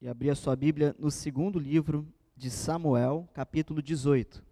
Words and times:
e 0.00 0.08
abrir 0.08 0.30
a 0.30 0.34
sua 0.34 0.54
Bíblia 0.54 0.94
no 0.98 1.10
segundo 1.10 1.58
livro 1.58 2.06
de 2.36 2.50
Samuel, 2.50 3.28
capítulo 3.34 3.82
18. 3.82 4.46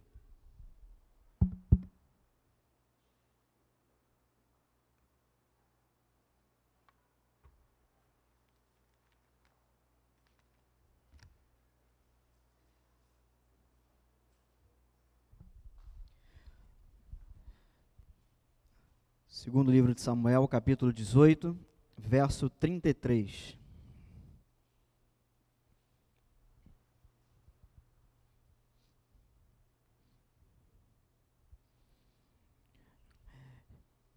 Segundo 19.29 19.71
livro 19.71 19.95
de 19.95 20.01
Samuel, 20.01 20.49
capítulo 20.49 20.93
18, 20.93 21.57
verso 21.97 22.51
33. 22.51 23.66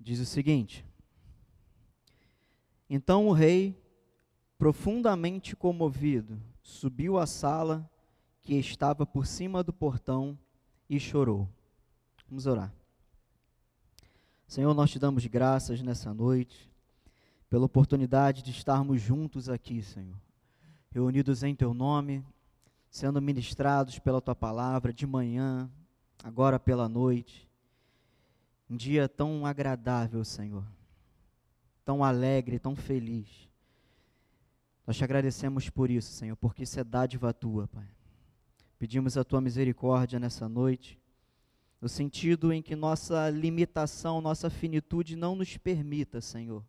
Diz 0.09 0.19
o 0.19 0.25
seguinte: 0.25 0.83
Então 2.89 3.27
o 3.27 3.31
rei, 3.31 3.79
profundamente 4.57 5.55
comovido, 5.55 6.41
subiu 6.63 7.19
à 7.19 7.27
sala 7.27 7.87
que 8.41 8.55
estava 8.55 9.05
por 9.05 9.27
cima 9.27 9.63
do 9.63 9.71
portão 9.71 10.35
e 10.89 10.99
chorou. 10.99 11.47
Vamos 12.27 12.47
orar. 12.47 12.73
Senhor, 14.47 14.73
nós 14.73 14.89
te 14.89 14.97
damos 14.97 15.23
graças 15.27 15.79
nessa 15.83 16.11
noite, 16.11 16.71
pela 17.47 17.65
oportunidade 17.65 18.41
de 18.41 18.49
estarmos 18.49 18.99
juntos 18.99 19.47
aqui, 19.47 19.83
Senhor, 19.83 20.17
reunidos 20.89 21.43
em 21.43 21.53
Teu 21.53 21.71
nome, 21.71 22.25
sendo 22.89 23.21
ministrados 23.21 23.99
pela 23.99 24.19
Tua 24.19 24.35
palavra 24.35 24.91
de 24.91 25.05
manhã, 25.05 25.69
agora 26.23 26.59
pela 26.59 26.89
noite. 26.89 27.48
Um 28.69 28.77
dia 28.77 29.09
tão 29.09 29.45
agradável, 29.45 30.23
Senhor. 30.23 30.63
Tão 31.83 32.03
alegre, 32.03 32.59
tão 32.59 32.75
feliz. 32.75 33.49
Nós 34.85 34.95
te 34.95 35.03
agradecemos 35.03 35.69
por 35.69 35.89
isso, 35.89 36.11
Senhor, 36.11 36.35
porque 36.35 36.63
isso 36.63 36.79
é 36.79 36.83
dádiva 36.83 37.33
tua, 37.33 37.67
Pai. 37.67 37.87
Pedimos 38.77 39.17
a 39.17 39.23
tua 39.23 39.41
misericórdia 39.41 40.19
nessa 40.19 40.47
noite, 40.47 40.99
no 41.81 41.89
sentido 41.89 42.53
em 42.53 42.61
que 42.61 42.75
nossa 42.75 43.29
limitação, 43.29 44.21
nossa 44.21 44.49
finitude 44.49 45.15
não 45.15 45.35
nos 45.35 45.57
permita, 45.57 46.21
Senhor, 46.21 46.63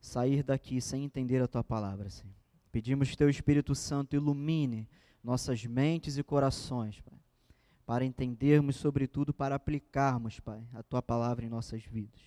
sair 0.00 0.42
daqui 0.42 0.80
sem 0.80 1.04
entender 1.04 1.42
a 1.42 1.48
tua 1.48 1.64
palavra, 1.64 2.10
Senhor. 2.10 2.34
Pedimos 2.70 3.10
que 3.10 3.16
teu 3.16 3.28
Espírito 3.28 3.74
Santo 3.74 4.14
ilumine 4.14 4.88
nossas 5.24 5.64
mentes 5.64 6.16
e 6.18 6.22
corações, 6.22 7.00
Pai 7.00 7.20
para 7.90 8.04
entendermos, 8.04 8.76
sobretudo 8.76 9.34
para 9.34 9.56
aplicarmos, 9.56 10.38
Pai, 10.38 10.64
a 10.74 10.80
tua 10.80 11.02
palavra 11.02 11.44
em 11.44 11.48
nossas 11.48 11.82
vidas. 11.82 12.20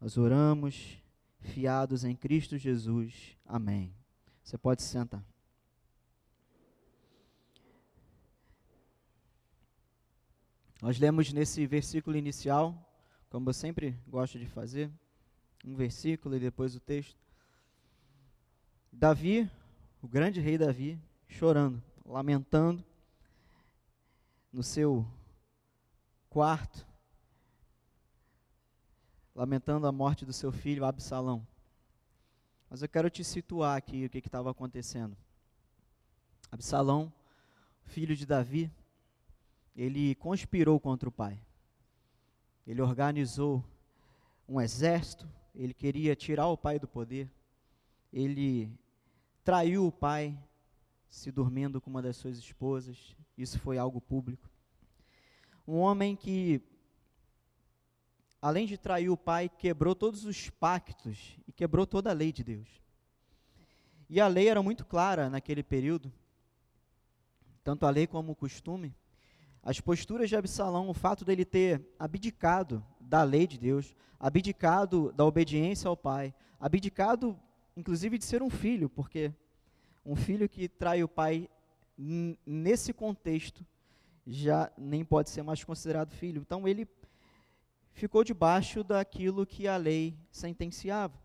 Nós 0.00 0.18
oramos 0.18 1.00
fiados 1.38 2.02
em 2.02 2.16
Cristo 2.16 2.58
Jesus. 2.58 3.36
Amém. 3.46 3.94
Você 4.42 4.58
pode 4.58 4.82
se 4.82 4.88
sentar. 4.88 5.24
Nós 10.82 10.98
lemos 10.98 11.32
nesse 11.32 11.64
versículo 11.68 12.16
inicial, 12.16 12.76
como 13.28 13.48
eu 13.48 13.54
sempre 13.54 13.96
gosto 14.08 14.40
de 14.40 14.46
fazer, 14.46 14.90
um 15.64 15.76
versículo 15.76 16.34
e 16.34 16.40
depois 16.40 16.74
o 16.74 16.80
texto. 16.80 17.16
Davi, 18.90 19.48
o 20.02 20.08
grande 20.08 20.40
rei 20.40 20.58
Davi, 20.58 20.98
chorando, 21.28 21.80
lamentando 22.04 22.89
no 24.52 24.62
seu 24.62 25.06
quarto, 26.28 26.86
lamentando 29.34 29.86
a 29.86 29.92
morte 29.92 30.24
do 30.24 30.32
seu 30.32 30.50
filho 30.50 30.84
Absalão. 30.84 31.46
Mas 32.68 32.82
eu 32.82 32.88
quero 32.88 33.10
te 33.10 33.24
situar 33.24 33.76
aqui 33.76 34.06
o 34.06 34.10
que 34.10 34.18
estava 34.18 34.50
acontecendo. 34.50 35.16
Absalão, 36.50 37.12
filho 37.82 38.16
de 38.16 38.26
Davi, 38.26 38.70
ele 39.76 40.14
conspirou 40.16 40.78
contra 40.78 41.08
o 41.08 41.12
pai. 41.12 41.40
Ele 42.66 42.82
organizou 42.82 43.64
um 44.48 44.60
exército, 44.60 45.28
ele 45.54 45.74
queria 45.74 46.14
tirar 46.14 46.46
o 46.48 46.56
pai 46.56 46.78
do 46.78 46.86
poder. 46.86 47.30
Ele 48.12 48.70
traiu 49.44 49.86
o 49.86 49.92
pai, 49.92 50.36
se 51.08 51.30
dormindo 51.32 51.80
com 51.80 51.90
uma 51.90 52.02
das 52.02 52.16
suas 52.16 52.38
esposas. 52.38 53.16
Isso 53.40 53.58
foi 53.58 53.78
algo 53.78 54.02
público. 54.02 54.50
Um 55.66 55.78
homem 55.78 56.14
que, 56.14 56.60
além 58.42 58.66
de 58.66 58.76
trair 58.76 59.08
o 59.08 59.16
pai, 59.16 59.48
quebrou 59.48 59.94
todos 59.94 60.26
os 60.26 60.50
pactos 60.50 61.38
e 61.48 61.52
quebrou 61.52 61.86
toda 61.86 62.10
a 62.10 62.12
lei 62.12 62.32
de 62.32 62.44
Deus. 62.44 62.68
E 64.10 64.20
a 64.20 64.28
lei 64.28 64.48
era 64.48 64.62
muito 64.62 64.84
clara 64.84 65.30
naquele 65.30 65.62
período, 65.62 66.12
tanto 67.64 67.86
a 67.86 67.90
lei 67.90 68.06
como 68.06 68.32
o 68.32 68.36
costume. 68.36 68.94
As 69.62 69.80
posturas 69.80 70.28
de 70.28 70.36
Absalão, 70.36 70.90
o 70.90 70.94
fato 70.94 71.24
dele 71.24 71.46
ter 71.46 71.82
abdicado 71.98 72.84
da 73.00 73.22
lei 73.22 73.46
de 73.46 73.56
Deus, 73.56 73.96
abdicado 74.18 75.12
da 75.12 75.24
obediência 75.24 75.88
ao 75.88 75.96
pai, 75.96 76.34
abdicado 76.60 77.40
inclusive 77.74 78.18
de 78.18 78.24
ser 78.26 78.42
um 78.42 78.50
filho, 78.50 78.90
porque 78.90 79.32
um 80.04 80.14
filho 80.14 80.46
que 80.46 80.68
trai 80.68 81.02
o 81.02 81.08
pai 81.08 81.48
nesse 82.46 82.92
contexto 82.92 83.66
já 84.26 84.72
nem 84.78 85.04
pode 85.04 85.30
ser 85.30 85.42
mais 85.42 85.62
considerado 85.62 86.12
filho. 86.12 86.40
Então 86.40 86.66
ele 86.66 86.88
ficou 87.92 88.24
debaixo 88.24 88.82
daquilo 88.82 89.44
que 89.44 89.68
a 89.68 89.76
lei 89.76 90.16
sentenciava. 90.30 91.18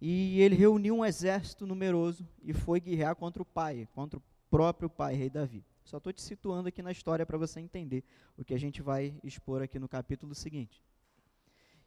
E 0.00 0.40
ele 0.40 0.54
reuniu 0.54 0.96
um 0.96 1.04
exército 1.04 1.66
numeroso 1.66 2.28
e 2.42 2.52
foi 2.52 2.80
guerrear 2.80 3.16
contra 3.16 3.42
o 3.42 3.46
pai, 3.46 3.88
contra 3.94 4.18
o 4.18 4.22
próprio 4.50 4.88
pai, 4.88 5.14
rei 5.14 5.30
Davi. 5.30 5.64
Só 5.84 5.96
estou 5.96 6.12
te 6.12 6.20
situando 6.20 6.68
aqui 6.68 6.82
na 6.82 6.92
história 6.92 7.24
para 7.24 7.38
você 7.38 7.58
entender 7.58 8.04
o 8.36 8.44
que 8.44 8.54
a 8.54 8.58
gente 8.58 8.82
vai 8.82 9.18
expor 9.24 9.62
aqui 9.62 9.78
no 9.78 9.88
capítulo 9.88 10.34
seguinte. 10.34 10.82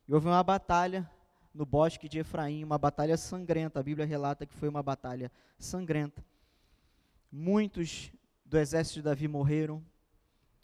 E 0.07 0.13
houve 0.13 0.27
uma 0.27 0.43
batalha 0.43 1.09
no 1.53 1.65
bosque 1.65 2.09
de 2.09 2.19
Efraim, 2.19 2.63
uma 2.63 2.77
batalha 2.77 3.15
sangrenta. 3.15 3.79
A 3.79 3.83
Bíblia 3.83 4.05
relata 4.05 4.45
que 4.45 4.55
foi 4.55 4.67
uma 4.67 4.81
batalha 4.81 5.31
sangrenta. 5.59 6.25
Muitos 7.31 8.11
do 8.45 8.57
exército 8.57 8.99
de 8.99 9.03
Davi 9.03 9.27
morreram, 9.27 9.83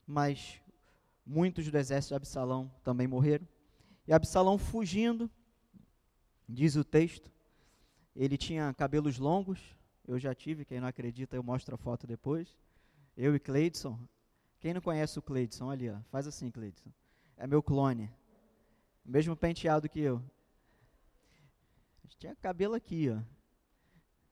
mas 0.05 0.61
muitos 1.25 1.69
do 1.69 1.77
exército 1.77 2.11
de 2.11 2.15
Absalão 2.15 2.71
também 2.83 3.07
morreram. 3.07 3.47
E 4.07 4.13
Absalão 4.13 4.57
fugindo, 4.57 5.29
diz 6.47 6.75
o 6.75 6.83
texto, 6.83 7.31
ele 8.15 8.37
tinha 8.37 8.73
cabelos 8.73 9.17
longos, 9.17 9.59
eu 10.07 10.17
já 10.17 10.33
tive, 10.33 10.65
quem 10.65 10.79
não 10.79 10.87
acredita 10.87 11.35
eu 11.35 11.43
mostro 11.43 11.75
a 11.75 11.77
foto 11.77 12.07
depois. 12.07 12.55
Eu 13.15 13.35
e 13.35 13.39
Cleidson. 13.39 13.99
Quem 14.59 14.73
não 14.73 14.81
conhece 14.81 15.19
o 15.19 15.21
Cleidson, 15.21 15.69
ali, 15.69 15.89
ó, 15.89 15.99
faz 16.09 16.27
assim, 16.27 16.49
Cleidson. 16.49 16.89
É 17.35 17.45
meu 17.45 17.61
clone. 17.61 18.09
Mesmo 19.05 19.35
penteado 19.35 19.87
que 19.87 19.99
eu. 19.99 20.21
Tinha 22.17 22.35
cabelo 22.35 22.73
aqui, 22.73 23.09
ó. 23.09 23.21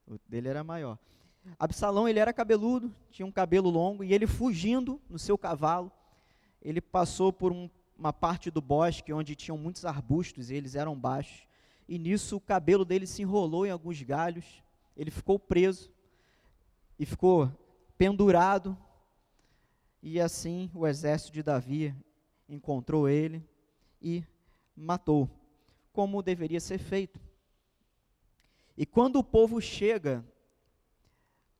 O 0.07 0.19
dele 0.27 0.47
era 0.47 0.63
maior. 0.63 0.97
Absalão, 1.59 2.07
ele 2.07 2.19
era 2.19 2.33
cabeludo, 2.33 2.93
tinha 3.11 3.25
um 3.25 3.31
cabelo 3.31 3.69
longo, 3.69 4.03
e 4.03 4.13
ele 4.13 4.27
fugindo 4.27 4.99
no 5.09 5.19
seu 5.19 5.37
cavalo, 5.37 5.91
ele 6.61 6.81
passou 6.81 7.31
por 7.31 7.51
um, 7.51 7.69
uma 7.97 8.11
parte 8.11 8.49
do 8.49 8.61
bosque 8.61 9.13
onde 9.13 9.35
tinham 9.35 9.57
muitos 9.57 9.85
arbustos, 9.85 10.49
e 10.49 10.55
eles 10.55 10.75
eram 10.75 10.95
baixos, 10.95 11.47
e 11.87 11.99
nisso 11.99 12.37
o 12.37 12.41
cabelo 12.41 12.83
dele 12.83 13.05
se 13.05 13.21
enrolou 13.21 13.65
em 13.65 13.69
alguns 13.69 14.01
galhos, 14.01 14.63
ele 14.97 15.11
ficou 15.11 15.37
preso, 15.37 15.91
e 16.97 17.05
ficou 17.05 17.51
pendurado, 17.97 18.77
e 20.01 20.19
assim 20.19 20.69
o 20.73 20.87
exército 20.87 21.31
de 21.31 21.43
Davi 21.43 21.95
encontrou 22.47 23.07
ele 23.07 23.43
e 24.01 24.23
matou, 24.75 25.29
como 25.93 26.21
deveria 26.21 26.59
ser 26.59 26.77
feito. 26.77 27.19
E 28.77 28.85
quando 28.85 29.17
o 29.17 29.23
povo 29.23 29.61
chega 29.61 30.23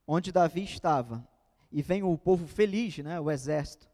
onde 0.06 0.30
Davi 0.30 0.62
estava, 0.62 1.26
e 1.70 1.82
vem 1.82 2.02
o 2.02 2.16
povo 2.16 2.46
feliz, 2.46 2.98
né, 2.98 3.18
o 3.18 3.30
exército, 3.30 3.88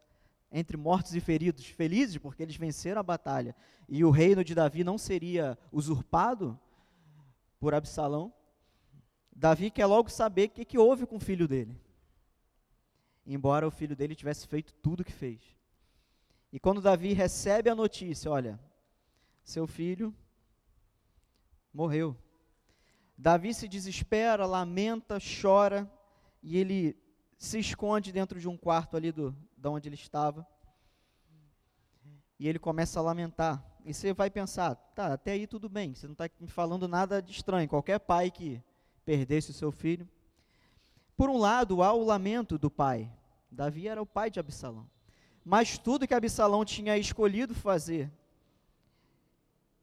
entre 0.51 0.77
mortos 0.77 1.15
e 1.15 1.21
feridos, 1.21 1.65
felizes 1.65 2.19
porque 2.19 2.43
eles 2.43 2.57
venceram 2.57 3.01
a 3.01 3.05
batalha, 3.05 3.57
e 3.89 4.05
o 4.05 4.11
reino 4.11 4.45
de 4.45 4.55
Davi 4.55 4.85
não 4.85 4.99
seria 4.99 5.59
usurpado 5.73 6.59
por 7.59 7.75
Absalão, 7.75 8.33
Davi 9.35 9.71
quer 9.71 9.87
logo 9.87 10.11
saber 10.11 10.49
o 10.49 10.51
que, 10.51 10.65
que 10.65 10.79
houve 10.79 11.07
com 11.07 11.17
o 11.17 11.21
filho 11.21 11.49
dele. 11.49 11.81
Embora 13.27 13.67
o 13.67 13.71
filho 13.71 13.97
dele 13.97 14.15
tivesse 14.15 14.47
feito 14.47 14.75
tudo 14.75 15.01
o 15.01 15.05
que 15.05 15.13
fez. 15.13 15.41
E 16.53 16.61
quando 16.61 16.83
Davi 16.83 17.13
recebe 17.15 17.71
a 17.71 17.75
notícia, 17.75 18.31
olha, 18.31 18.61
seu 19.43 19.67
filho 19.67 20.15
morreu. 21.73 22.17
Davi 23.17 23.55
se 23.55 23.67
desespera, 23.67 24.45
lamenta, 24.45 25.19
chora 25.41 25.91
e 26.43 26.59
ele 26.59 26.97
se 27.39 27.59
esconde 27.59 28.13
dentro 28.13 28.41
de 28.41 28.49
um 28.49 28.57
quarto 28.57 28.97
ali 28.97 29.13
do, 29.13 29.37
de 29.57 29.69
onde 29.69 29.89
ele 29.89 29.95
estava. 29.95 30.47
E 32.39 32.49
ele 32.49 32.59
começa 32.59 32.99
a 32.99 33.03
lamentar. 33.03 33.65
E 33.85 33.95
você 33.95 34.13
vai 34.13 34.31
pensar, 34.31 34.75
tá, 34.75 35.13
até 35.13 35.33
aí 35.33 35.47
tudo 35.47 35.69
bem, 35.69 35.95
você 35.95 36.07
não 36.07 36.13
está 36.13 36.29
me 36.41 36.49
falando 36.49 36.89
nada 36.89 37.21
de 37.21 37.33
estranho. 37.33 37.69
Qualquer 37.69 37.99
pai 37.99 38.31
que 38.31 38.63
perdesse 39.05 39.51
o 39.51 39.55
seu 39.55 39.71
filho. 39.71 40.09
Por 41.17 41.29
um 41.29 41.39
lado, 41.39 41.83
há 41.83 41.93
o 41.93 42.05
lamento 42.05 42.59
do 42.59 42.71
pai. 42.71 43.11
Davi 43.51 43.87
era 43.87 44.01
o 44.01 44.07
pai 44.07 44.31
de 44.31 44.41
Absalão. 44.41 44.89
Mas 45.45 45.77
tudo 45.77 46.07
que 46.07 46.15
Absalão 46.15 46.65
tinha 46.65 46.97
escolhido 46.97 47.55
fazer, 47.55 48.11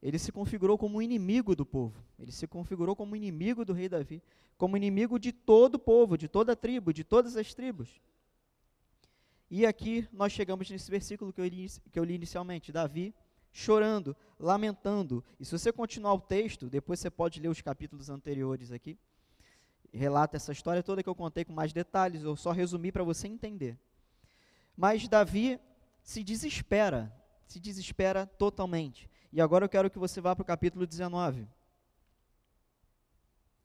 ele 0.02 0.18
se 0.18 0.32
configurou 0.32 0.78
como 0.78 1.02
inimigo 1.02 1.54
do 1.54 1.66
povo. 1.66 2.02
Ele 2.18 2.32
se 2.32 2.46
configurou 2.46 2.96
como 2.96 3.14
inimigo 3.14 3.64
do 3.64 3.72
rei 3.72 3.88
Davi, 3.88 4.22
como 4.56 4.76
inimigo 4.76 5.18
de 5.18 5.32
todo 5.32 5.74
o 5.74 5.78
povo, 5.78 6.16
de 6.16 6.28
toda 6.28 6.52
a 6.52 6.56
tribo, 6.56 6.92
de 6.92 7.04
todas 7.04 7.36
as 7.36 7.52
tribos. 7.52 8.00
E 9.50 9.66
aqui 9.66 10.08
nós 10.12 10.32
chegamos 10.32 10.70
nesse 10.70 10.90
versículo 10.90 11.32
que 11.32 11.40
eu 11.40 11.46
li, 11.46 11.66
que 11.90 11.98
eu 11.98 12.04
li 12.04 12.14
inicialmente, 12.14 12.72
Davi 12.72 13.14
chorando, 13.52 14.16
lamentando. 14.38 15.24
E 15.38 15.44
se 15.44 15.52
você 15.52 15.72
continuar 15.72 16.14
o 16.14 16.20
texto, 16.20 16.68
depois 16.68 17.00
você 17.00 17.10
pode 17.10 17.40
ler 17.40 17.48
os 17.48 17.60
capítulos 17.60 18.08
anteriores 18.08 18.70
aqui, 18.72 18.98
relata 19.92 20.36
essa 20.36 20.52
história 20.52 20.82
toda 20.82 21.02
que 21.02 21.08
eu 21.08 21.14
contei 21.14 21.44
com 21.44 21.52
mais 21.52 21.72
detalhes, 21.72 22.22
eu 22.22 22.36
só 22.36 22.52
resumi 22.52 22.92
para 22.92 23.02
você 23.02 23.26
entender. 23.26 23.76
Mas 24.76 25.08
Davi 25.08 25.58
se 26.02 26.22
desespera, 26.22 27.12
se 27.46 27.58
desespera 27.58 28.26
totalmente. 28.26 29.10
E 29.32 29.40
agora 29.40 29.64
eu 29.64 29.68
quero 29.68 29.90
que 29.90 29.98
você 29.98 30.20
vá 30.20 30.34
para 30.34 30.42
o 30.42 30.46
capítulo 30.46 30.86
19. 30.86 31.46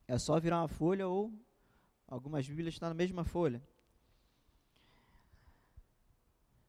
É 0.08 0.18
só 0.20 0.40
virar 0.40 0.62
uma 0.62 0.68
folha 0.68 1.08
ou 1.08 1.34
algumas 2.08 2.48
Bíblias 2.48 2.76
estão 2.76 2.90
na 2.90 2.96
mesma 2.96 3.24
folha. 3.24 3.62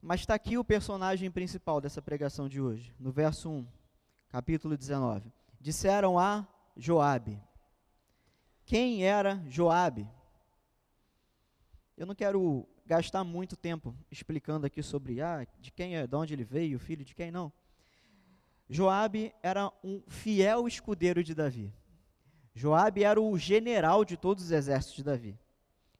Mas 0.00 0.20
está 0.20 0.34
aqui 0.34 0.56
o 0.56 0.64
personagem 0.64 1.31
principal 1.31 1.81
dessa 1.81 2.00
pregação 2.00 2.48
de 2.48 2.60
hoje, 2.60 2.94
no 2.98 3.10
verso 3.10 3.50
1, 3.50 3.66
capítulo 4.28 4.76
19. 4.76 5.31
Disseram 5.60 6.19
a 6.19 6.46
Joabe. 6.76 7.43
Quem 8.64 9.04
era 9.04 9.43
Joabe? 9.48 10.08
Eu 11.96 12.06
não 12.06 12.14
quero 12.14 12.66
gastar 12.87 13.25
muito 13.25 13.56
tempo 13.56 13.94
explicando 14.10 14.66
aqui 14.66 14.82
sobre 14.82 15.20
ah, 15.20 15.46
de 15.58 15.70
quem 15.70 15.96
é, 15.96 16.06
de 16.06 16.14
onde 16.14 16.32
ele 16.32 16.44
veio, 16.44 16.78
filho 16.78 17.04
de 17.04 17.14
quem 17.14 17.31
não. 17.31 17.52
Joabe 18.68 19.32
era 19.42 19.72
um 19.82 20.02
fiel 20.08 20.66
escudeiro 20.66 21.22
de 21.22 21.34
Davi. 21.34 21.72
Joabe 22.54 23.04
era 23.04 23.20
o 23.20 23.38
general 23.38 24.04
de 24.04 24.16
todos 24.16 24.44
os 24.44 24.50
exércitos 24.50 24.96
de 24.96 25.04
Davi. 25.04 25.38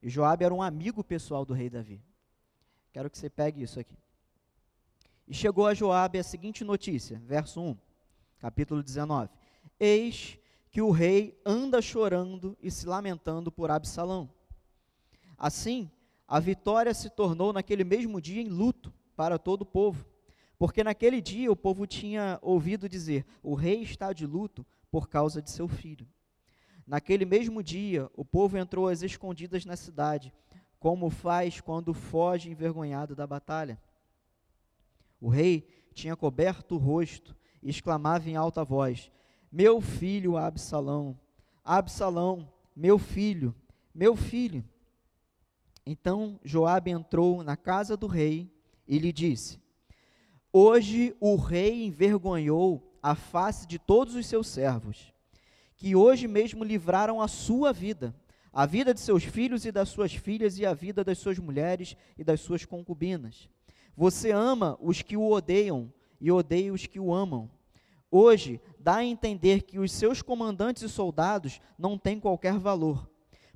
E 0.03 0.09
Joabe 0.09 0.45
era 0.45 0.55
um 0.55 0.63
amigo 0.63 1.05
pessoal 1.05 1.45
do 1.45 1.55
rei 1.55 1.71
Davi. 1.71 2.03
Quero 2.93 3.11
que 3.11 3.19
você 3.19 3.29
pegue 3.29 3.63
isso 3.63 3.79
aqui. 3.79 3.97
E 5.29 5.35
chegou 5.35 5.67
a 5.67 5.75
Joabe 5.75 6.19
a 6.19 6.25
seguinte 6.25 6.65
notícia, 6.65 7.21
verso 7.25 7.61
1, 7.61 7.77
capítulo 8.39 8.83
19. 8.83 9.31
Eis 9.79 10.39
que 10.71 10.81
o 10.81 10.91
rei 10.91 11.41
anda 11.45 11.83
chorando 11.83 12.57
e 12.63 12.71
se 12.71 12.87
lamentando 12.87 13.51
por 13.51 13.71
Absalão. 13.71 14.31
Assim, 15.37 15.91
a 16.29 16.41
vitória 16.41 16.93
se 16.95 17.11
tornou 17.11 17.53
naquele 17.53 17.85
mesmo 17.85 18.21
dia 18.21 18.41
em 18.41 18.49
luto 18.49 18.93
para 19.15 19.39
todo 19.39 19.63
o 19.63 19.67
povo, 19.67 20.07
porque 20.59 20.83
naquele 20.83 21.21
dia 21.21 21.51
o 21.51 21.57
povo 21.57 21.87
tinha 21.87 22.39
ouvido 22.43 22.89
dizer: 22.89 23.27
o 23.43 23.55
rei 23.55 23.83
está 23.83 24.13
de 24.13 24.27
luto 24.27 24.65
por 24.91 25.09
causa 25.09 25.43
de 25.43 25.51
seu 25.51 25.69
filho. 25.69 26.07
Naquele 26.87 27.25
mesmo 27.25 27.63
dia, 27.63 28.09
o 28.15 28.25
povo 28.25 28.57
entrou 28.57 28.89
às 28.89 29.03
escondidas 29.03 29.65
na 29.65 29.77
cidade 29.77 30.33
como 30.79 31.11
faz 31.11 31.61
quando 31.61 31.93
foge 31.93 32.51
envergonhado 32.51 33.17
da 33.17 33.27
batalha. 33.27 33.81
O 35.21 35.29
rei 35.29 35.67
tinha 35.93 36.15
coberto 36.15 36.77
o 36.77 36.79
rosto 36.79 37.35
e 37.63 37.71
exclamava 37.71 38.31
em 38.31 38.37
alta 38.37 38.65
voz: 38.65 39.11
Meu 39.51 39.81
filho 39.81 40.37
Absalão, 40.37 41.19
Absalão, 41.65 42.49
meu 42.75 42.99
filho, 42.99 43.55
meu 43.95 44.15
filho. 44.15 44.65
Então 45.85 46.39
Joabe 46.45 46.91
entrou 46.91 47.43
na 47.43 47.57
casa 47.57 47.97
do 47.97 48.07
rei 48.07 48.51
e 48.87 48.99
lhe 48.99 49.13
disse: 49.13 49.61
Hoje 50.59 51.15
o 51.21 51.37
rei 51.37 51.85
envergonhou 51.85 52.91
a 53.03 53.15
face 53.15 53.67
de 53.67 53.79
todos 53.79 54.15
os 54.15 54.25
seus 54.25 54.47
servos, 54.47 55.13
que 55.77 55.95
hoje 55.95 56.27
mesmo 56.27 56.65
livraram 56.65 57.21
a 57.21 57.29
sua 57.29 57.75
vida 57.75 58.15
a 58.51 58.65
vida 58.65 58.95
de 58.95 59.01
seus 59.01 59.23
filhos 59.23 59.67
e 59.67 59.71
das 59.71 59.91
suas 59.91 60.15
filhas 60.15 60.59
e 60.59 60.65
a 60.65 60.73
vida 60.73 61.05
das 61.05 61.19
suas 61.19 61.39
mulheres 61.39 61.95
e 62.17 62.25
das 62.25 62.41
suas 62.41 62.65
concubinas. 62.65 63.51
Você 63.95 64.31
ama 64.31 64.79
os 64.81 65.03
que 65.03 65.15
o 65.15 65.31
odeiam 65.31 65.93
e 66.19 66.33
odeia 66.33 66.73
os 66.73 66.87
que 66.87 66.99
o 66.99 67.13
amam. 67.13 67.51
Hoje, 68.11 68.59
dá 68.79 68.97
a 68.97 69.05
entender 69.05 69.61
que 69.61 69.79
os 69.79 69.93
seus 69.93 70.23
comandantes 70.23 70.83
e 70.85 70.89
soldados 70.89 71.61
não 71.79 71.99
têm 71.99 72.19
qualquer 72.19 72.59
valor. 72.59 73.07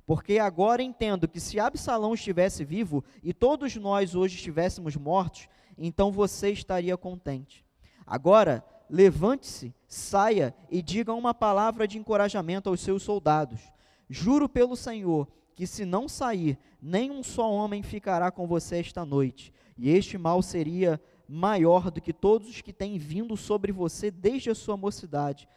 Porque 0.05 0.37
agora 0.37 0.83
entendo 0.83 1.27
que 1.27 1.39
se 1.39 1.59
Absalão 1.59 2.13
estivesse 2.13 2.63
vivo 2.63 3.03
e 3.23 3.33
todos 3.33 3.75
nós 3.75 4.13
hoje 4.13 4.35
estivéssemos 4.35 4.95
mortos, 4.95 5.47
então 5.83 6.11
você 6.11 6.51
estaria 6.51 6.95
contente. 6.95 7.65
Agora, 8.05 8.63
levante-se, 8.89 9.73
saia 9.87 10.55
e 10.69 10.81
diga 10.81 11.13
uma 11.13 11.33
palavra 11.33 11.87
de 11.87 11.97
encorajamento 11.97 12.69
aos 12.69 12.81
seus 12.81 13.01
soldados. 13.01 13.59
Juro 14.07 14.47
pelo 14.47 14.75
Senhor 14.75 15.27
que 15.55 15.65
se 15.65 15.83
não 15.83 16.07
sair, 16.07 16.57
nem 16.81 17.11
um 17.11 17.23
só 17.23 17.51
homem 17.51 17.83
ficará 17.83 18.31
com 18.31 18.47
você 18.47 18.79
esta 18.79 19.05
noite, 19.05 19.53
e 19.77 19.89
este 19.89 20.17
mal 20.17 20.41
seria 20.41 21.01
maior 21.27 21.89
do 21.89 22.01
que 22.01 22.11
todos 22.11 22.49
os 22.49 22.61
que 22.61 22.73
têm 22.73 22.97
vindo 22.97 23.35
sobre 23.37 23.71
você 23.71 24.11
desde 24.11 24.49
a 24.49 24.55
sua 24.55 24.75
mocidade 24.75 25.47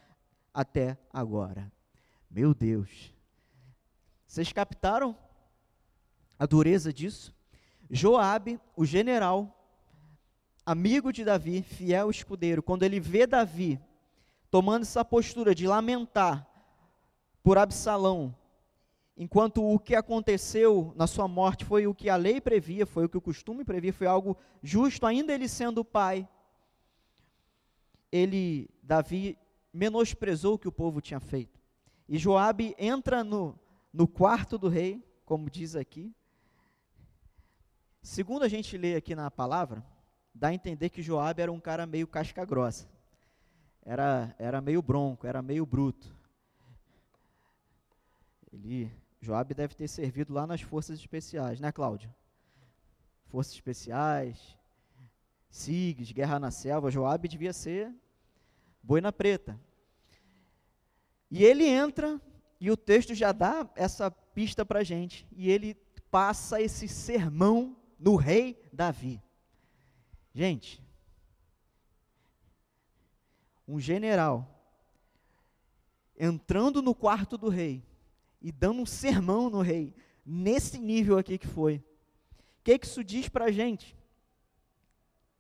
até 0.53 0.97
agora. 1.13 1.71
Meu 2.31 2.55
Deus. 2.55 3.13
Vocês 4.27 4.53
captaram 4.53 5.17
a 6.39 6.47
dureza 6.47 6.93
disso? 6.93 7.35
Joabe, 7.91 8.61
o 8.77 8.85
general, 8.85 9.54
amigo 10.65 11.13
de 11.13 11.25
Davi, 11.25 11.63
fiel 11.63 12.11
escudeiro, 12.11 12.63
quando 12.63 12.83
ele 12.83 12.99
vê 12.99 13.27
Davi 13.27 13.81
tomando 14.51 14.83
essa 14.83 15.05
postura 15.05 15.55
de 15.55 15.67
lamentar 15.67 16.49
por 17.43 17.59
Absalão, 17.59 18.35
enquanto 19.17 19.63
o 19.63 19.79
que 19.79 19.95
aconteceu 19.95 20.93
na 20.97 21.07
sua 21.07 21.29
morte 21.29 21.65
foi 21.65 21.87
o 21.87 21.95
que 21.95 22.09
a 22.09 22.17
lei 22.17 22.41
previa, 22.41 22.87
foi 22.87 23.05
o 23.05 23.09
que 23.09 23.19
o 23.19 23.21
costume 23.21 23.65
previa, 23.65 23.93
foi 23.93 24.07
algo 24.07 24.37
justo, 24.63 25.07
ainda 25.07 25.35
ele 25.35 25.49
sendo 25.49 25.85
pai, 25.85 26.27
ele, 28.11 28.71
Davi, 28.83 29.37
menosprezou 29.73 30.55
o 30.55 30.59
que 30.59 30.69
o 30.69 30.73
povo 30.73 31.01
tinha 31.01 31.21
feito. 31.21 31.61
E 32.09 32.17
Joabe 32.17 32.75
entra 32.79 33.25
no, 33.25 33.59
no 33.93 34.07
quarto 34.07 34.57
do 34.57 34.69
rei, 34.69 35.03
como 35.25 35.51
diz 35.51 35.75
aqui. 35.75 36.15
Segundo 38.01 38.45
a 38.45 38.49
gente 38.49 38.79
lê 38.79 38.95
aqui 38.95 39.17
na 39.17 39.31
palavra, 39.31 39.85
dá 40.35 40.49
a 40.49 40.55
entender 40.55 40.91
que 40.91 41.03
Joabe 41.03 41.43
era 41.43 41.53
um 41.53 41.61
cara 41.61 41.87
meio 41.87 42.07
casca 42.07 42.45
grossa. 42.45 42.89
Era, 43.85 44.35
era 44.39 44.61
meio 44.61 44.83
bronco, 44.83 45.27
era 45.27 45.41
meio 45.41 45.65
bruto. 45.65 46.15
Ele 48.53 48.91
Joab 49.21 49.55
deve 49.55 49.75
ter 49.75 49.89
servido 49.89 50.35
lá 50.35 50.47
nas 50.47 50.61
forças 50.61 50.99
especiais, 50.99 51.59
né, 51.59 51.73
Cláudio? 51.73 52.15
Forças 53.27 53.55
especiais, 53.55 54.57
SIGs, 55.49 56.13
Guerra 56.13 56.39
na 56.39 56.51
Selva. 56.51 56.91
Joab 56.91 57.27
devia 57.27 57.53
ser 57.53 57.91
boina 58.83 59.11
preta. 59.11 59.59
E 61.31 61.43
ele 61.43 61.65
entra, 61.65 62.21
e 62.61 62.71
o 62.71 62.77
texto 62.77 63.15
já 63.15 63.33
dá 63.33 63.69
essa 63.75 64.11
pista 64.11 64.65
para 64.65 64.85
gente, 64.85 65.27
e 65.33 65.51
ele 65.51 65.75
passa 66.11 66.61
esse 66.61 66.87
sermão 66.87 67.77
no 67.99 68.17
rei 68.17 68.63
Davi. 68.73 69.23
Gente, 70.35 70.83
um 73.69 73.79
general 73.79 74.51
entrando 76.19 76.83
no 76.83 76.95
quarto 76.95 77.39
do 77.39 77.49
rei, 77.49 77.83
e 78.45 78.53
dando 78.53 78.83
um 78.83 78.87
sermão 78.87 79.49
no 79.49 79.63
rei, 79.63 79.95
nesse 80.25 80.79
nível 80.79 81.17
aqui 81.17 81.39
que 81.39 81.47
foi. 81.47 81.77
O 81.77 82.65
que, 82.65 82.79
que 82.79 82.85
isso 82.85 83.03
diz 83.03 83.27
para 83.27 83.47
a 83.47 83.51
gente? 83.51 83.97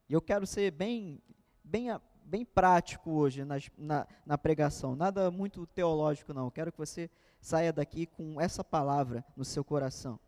E 0.08 0.14
eu 0.14 0.22
quero 0.22 0.46
ser 0.46 0.70
bem, 0.70 1.20
bem, 1.62 1.88
bem 2.24 2.46
prático 2.46 3.10
hoje 3.10 3.44
na, 3.44 3.56
na, 3.76 4.06
na 4.24 4.38
pregação, 4.38 4.96
nada 4.96 5.30
muito 5.30 5.66
teológico 5.66 6.32
não. 6.32 6.50
Quero 6.50 6.72
que 6.72 6.78
você 6.78 7.10
saia 7.42 7.74
daqui 7.74 8.06
com 8.06 8.40
essa 8.40 8.64
palavra 8.64 9.22
no 9.36 9.44
seu 9.44 9.62
coração. 9.62 10.18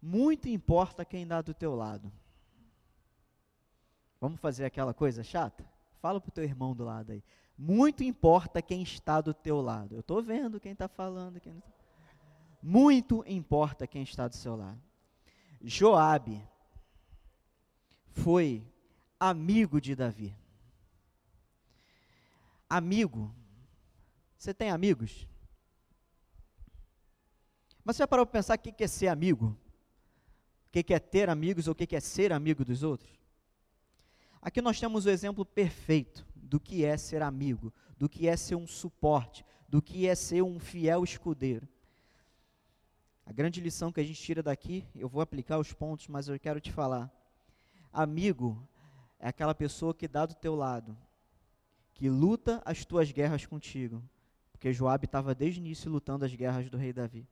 Muito 0.00 0.48
importa 0.48 1.04
quem 1.04 1.26
dá 1.26 1.42
do 1.42 1.52
teu 1.52 1.74
lado. 1.74 2.10
Vamos 4.24 4.40
fazer 4.40 4.64
aquela 4.64 4.94
coisa 4.94 5.22
chata? 5.22 5.70
Fala 6.00 6.18
para 6.18 6.30
o 6.30 6.32
teu 6.32 6.44
irmão 6.44 6.74
do 6.74 6.82
lado 6.82 7.12
aí. 7.12 7.22
Muito 7.58 8.02
importa 8.02 8.62
quem 8.62 8.82
está 8.82 9.20
do 9.20 9.34
teu 9.34 9.60
lado. 9.60 9.94
Eu 9.94 10.00
estou 10.00 10.22
vendo 10.22 10.58
quem 10.58 10.72
está 10.72 10.88
falando. 10.88 11.38
Quem 11.38 11.60
tá... 11.60 11.70
Muito 12.62 13.22
importa 13.26 13.86
quem 13.86 14.02
está 14.02 14.26
do 14.26 14.34
seu 14.34 14.56
lado. 14.56 14.80
Joabe 15.60 16.42
foi 18.12 18.66
amigo 19.20 19.78
de 19.78 19.94
Davi. 19.94 20.34
Amigo. 22.66 23.30
Você 24.38 24.54
tem 24.54 24.70
amigos? 24.70 25.28
Mas 27.84 27.96
você 27.96 28.04
já 28.04 28.08
parou 28.08 28.24
para 28.24 28.40
pensar 28.40 28.56
o 28.56 28.58
que 28.58 28.82
é 28.84 28.88
ser 28.88 29.08
amigo? 29.08 29.54
O 30.68 30.82
que 30.82 30.94
é 30.94 30.98
ter 30.98 31.28
amigos 31.28 31.68
ou 31.68 31.72
o 31.72 31.74
que 31.74 31.94
é 31.94 32.00
ser 32.00 32.32
amigo 32.32 32.64
dos 32.64 32.82
outros? 32.82 33.22
Aqui 34.44 34.60
nós 34.60 34.78
temos 34.78 35.06
o 35.06 35.10
exemplo 35.10 35.42
perfeito 35.42 36.22
do 36.36 36.60
que 36.60 36.84
é 36.84 36.98
ser 36.98 37.22
amigo, 37.22 37.72
do 37.96 38.10
que 38.10 38.28
é 38.28 38.36
ser 38.36 38.56
um 38.56 38.66
suporte, 38.66 39.42
do 39.66 39.80
que 39.80 40.06
é 40.06 40.14
ser 40.14 40.42
um 40.42 40.58
fiel 40.58 41.02
escudeiro. 41.02 41.66
A 43.24 43.32
grande 43.32 43.58
lição 43.58 43.90
que 43.90 44.00
a 44.00 44.04
gente 44.04 44.20
tira 44.20 44.42
daqui, 44.42 44.84
eu 44.94 45.08
vou 45.08 45.22
aplicar 45.22 45.58
os 45.58 45.72
pontos, 45.72 46.08
mas 46.08 46.28
eu 46.28 46.38
quero 46.38 46.60
te 46.60 46.70
falar. 46.70 47.10
Amigo 47.90 48.62
é 49.18 49.28
aquela 49.28 49.54
pessoa 49.54 49.94
que 49.94 50.06
dá 50.06 50.26
do 50.26 50.34
teu 50.34 50.54
lado, 50.54 50.94
que 51.94 52.10
luta 52.10 52.60
as 52.66 52.84
tuas 52.84 53.10
guerras 53.10 53.46
contigo, 53.46 54.02
porque 54.52 54.74
Joabe 54.74 55.06
estava 55.06 55.34
desde 55.34 55.58
o 55.58 55.62
início 55.62 55.90
lutando 55.90 56.22
as 56.22 56.34
guerras 56.34 56.68
do 56.68 56.76
rei 56.76 56.92
Davi. 56.92 57.26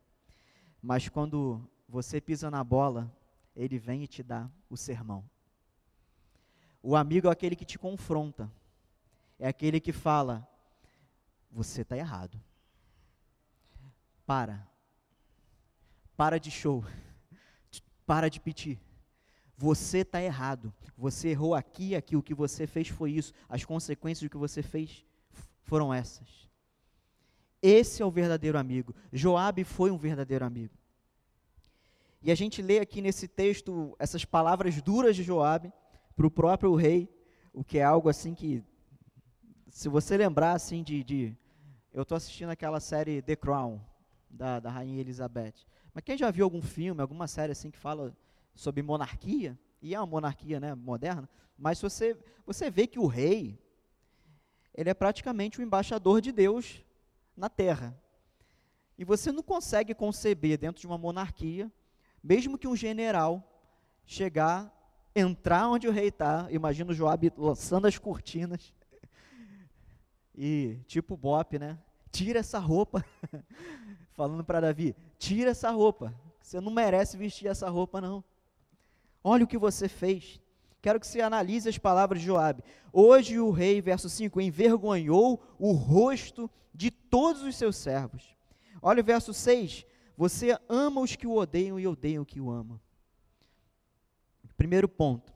Mas 0.80 1.10
quando 1.10 1.60
você 1.86 2.22
pisa 2.22 2.50
na 2.50 2.64
bola, 2.64 3.14
ele 3.54 3.78
vem 3.78 4.02
e 4.02 4.08
te 4.08 4.22
dá 4.22 4.48
o 4.70 4.78
sermão. 4.78 5.22
O 6.82 6.96
amigo 6.96 7.28
é 7.28 7.30
aquele 7.30 7.54
que 7.54 7.64
te 7.64 7.78
confronta, 7.78 8.50
é 9.38 9.46
aquele 9.46 9.78
que 9.78 9.92
fala: 9.92 10.46
você 11.50 11.82
está 11.82 11.96
errado. 11.96 12.40
Para. 14.26 14.66
Para 16.16 16.38
de 16.38 16.50
show. 16.50 16.84
Para 18.04 18.28
de 18.28 18.40
pedir. 18.40 18.80
Você 19.56 19.98
está 19.98 20.20
errado. 20.20 20.74
Você 20.96 21.28
errou 21.28 21.54
aqui 21.54 21.94
aqui. 21.94 22.16
O 22.16 22.22
que 22.22 22.34
você 22.34 22.66
fez 22.66 22.88
foi 22.88 23.12
isso. 23.12 23.32
As 23.48 23.64
consequências 23.64 24.28
do 24.28 24.30
que 24.30 24.36
você 24.36 24.62
fez 24.62 25.04
foram 25.62 25.92
essas. 25.94 26.48
Esse 27.60 28.02
é 28.02 28.04
o 28.04 28.10
verdadeiro 28.10 28.58
amigo. 28.58 28.94
Joabe 29.12 29.62
foi 29.62 29.90
um 29.90 29.98
verdadeiro 29.98 30.44
amigo. 30.44 30.74
E 32.20 32.30
a 32.30 32.34
gente 32.34 32.62
lê 32.62 32.78
aqui 32.80 33.00
nesse 33.00 33.28
texto 33.28 33.96
essas 33.98 34.24
palavras 34.24 34.80
duras 34.80 35.14
de 35.14 35.22
Joabe 35.22 35.72
para 36.14 36.26
o 36.26 36.30
próprio 36.30 36.74
rei, 36.74 37.08
o 37.52 37.64
que 37.64 37.78
é 37.78 37.84
algo 37.84 38.08
assim 38.08 38.34
que 38.34 38.62
se 39.68 39.88
você 39.88 40.16
lembrar 40.16 40.52
assim 40.52 40.82
de, 40.82 41.02
de 41.02 41.36
eu 41.92 42.02
estou 42.02 42.16
assistindo 42.16 42.50
aquela 42.50 42.80
série 42.80 43.22
The 43.22 43.36
Crown 43.36 43.80
da, 44.28 44.60
da 44.60 44.70
rainha 44.70 45.00
Elizabeth. 45.00 45.54
Mas 45.94 46.04
quem 46.04 46.16
já 46.16 46.30
viu 46.30 46.44
algum 46.44 46.62
filme, 46.62 47.00
alguma 47.00 47.26
série 47.26 47.52
assim 47.52 47.70
que 47.70 47.78
fala 47.78 48.16
sobre 48.54 48.82
monarquia? 48.82 49.58
E 49.80 49.94
é 49.94 50.00
uma 50.00 50.06
monarquia, 50.06 50.60
né, 50.60 50.74
moderna. 50.74 51.28
Mas 51.58 51.80
você 51.80 52.16
você 52.46 52.70
vê 52.70 52.86
que 52.86 52.98
o 52.98 53.06
rei 53.06 53.58
ele 54.74 54.90
é 54.90 54.94
praticamente 54.94 55.60
o 55.60 55.62
embaixador 55.62 56.20
de 56.20 56.32
Deus 56.32 56.82
na 57.36 57.48
Terra. 57.48 57.98
E 58.96 59.04
você 59.04 59.32
não 59.32 59.42
consegue 59.42 59.94
conceber 59.94 60.58
dentro 60.58 60.80
de 60.80 60.86
uma 60.86 60.98
monarquia, 60.98 61.70
mesmo 62.22 62.58
que 62.58 62.68
um 62.68 62.76
general 62.76 63.42
chegar, 64.04 64.72
entrar 65.14 65.68
onde 65.68 65.86
o 65.86 65.92
rei 65.92 66.08
está, 66.08 66.46
imagina 66.50 66.90
o 66.90 66.94
Joab 66.94 67.32
lançando 67.36 67.86
as 67.86 67.98
cortinas 67.98 68.72
e 70.34 70.78
tipo 70.86 71.16
Bop, 71.16 71.58
né? 71.58 71.78
Tira 72.10 72.40
essa 72.40 72.58
roupa. 72.58 73.04
Falando 74.14 74.44
para 74.44 74.60
Davi, 74.60 74.94
tira 75.18 75.50
essa 75.50 75.70
roupa. 75.70 76.14
Você 76.40 76.60
não 76.60 76.72
merece 76.72 77.16
vestir 77.16 77.48
essa 77.48 77.68
roupa 77.68 78.00
não. 78.00 78.22
Olha 79.22 79.44
o 79.44 79.46
que 79.46 79.58
você 79.58 79.88
fez. 79.88 80.40
Quero 80.80 80.98
que 80.98 81.06
você 81.06 81.20
analise 81.20 81.68
as 81.68 81.78
palavras 81.78 82.20
de 82.20 82.26
Joabe. 82.26 82.64
Hoje 82.92 83.38
o 83.38 83.50
rei, 83.50 83.80
verso 83.80 84.08
5, 84.08 84.40
envergonhou 84.40 85.40
o 85.58 85.72
rosto 85.72 86.50
de 86.74 86.90
todos 86.90 87.42
os 87.42 87.56
seus 87.56 87.76
servos. 87.76 88.36
Olha 88.82 89.00
o 89.00 89.04
verso 89.04 89.32
6. 89.32 89.86
Você 90.16 90.58
ama 90.68 91.00
os 91.00 91.14
que 91.14 91.26
o 91.26 91.36
odeiam 91.36 91.78
e 91.78 91.86
odeiam 91.86 92.22
o 92.22 92.26
que 92.26 92.40
o 92.40 92.50
amam. 92.50 92.80
Primeiro 94.56 94.88
ponto. 94.88 95.32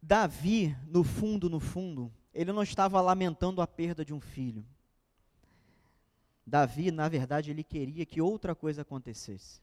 Davi, 0.00 0.76
no 0.86 1.04
fundo, 1.04 1.48
no 1.48 1.60
fundo, 1.60 2.12
ele 2.34 2.52
não 2.52 2.62
estava 2.62 3.00
lamentando 3.00 3.62
a 3.62 3.66
perda 3.66 4.04
de 4.04 4.12
um 4.12 4.20
filho. 4.20 4.66
Davi, 6.44 6.90
na 6.90 7.08
verdade, 7.08 7.50
ele 7.50 7.62
queria 7.62 8.04
que 8.04 8.20
outra 8.20 8.54
coisa 8.54 8.82
acontecesse. 8.82 9.60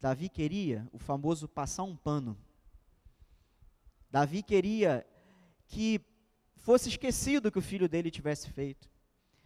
Davi 0.00 0.28
queria 0.28 0.88
o 0.90 0.98
famoso 0.98 1.46
passar 1.46 1.82
um 1.82 1.94
pano. 1.94 2.36
Davi 4.10 4.42
queria 4.42 5.06
que 5.68 6.00
fosse 6.56 6.88
esquecido 6.88 7.52
que 7.52 7.58
o 7.58 7.62
filho 7.62 7.88
dele 7.88 8.10
tivesse 8.10 8.48
feito. 8.50 8.90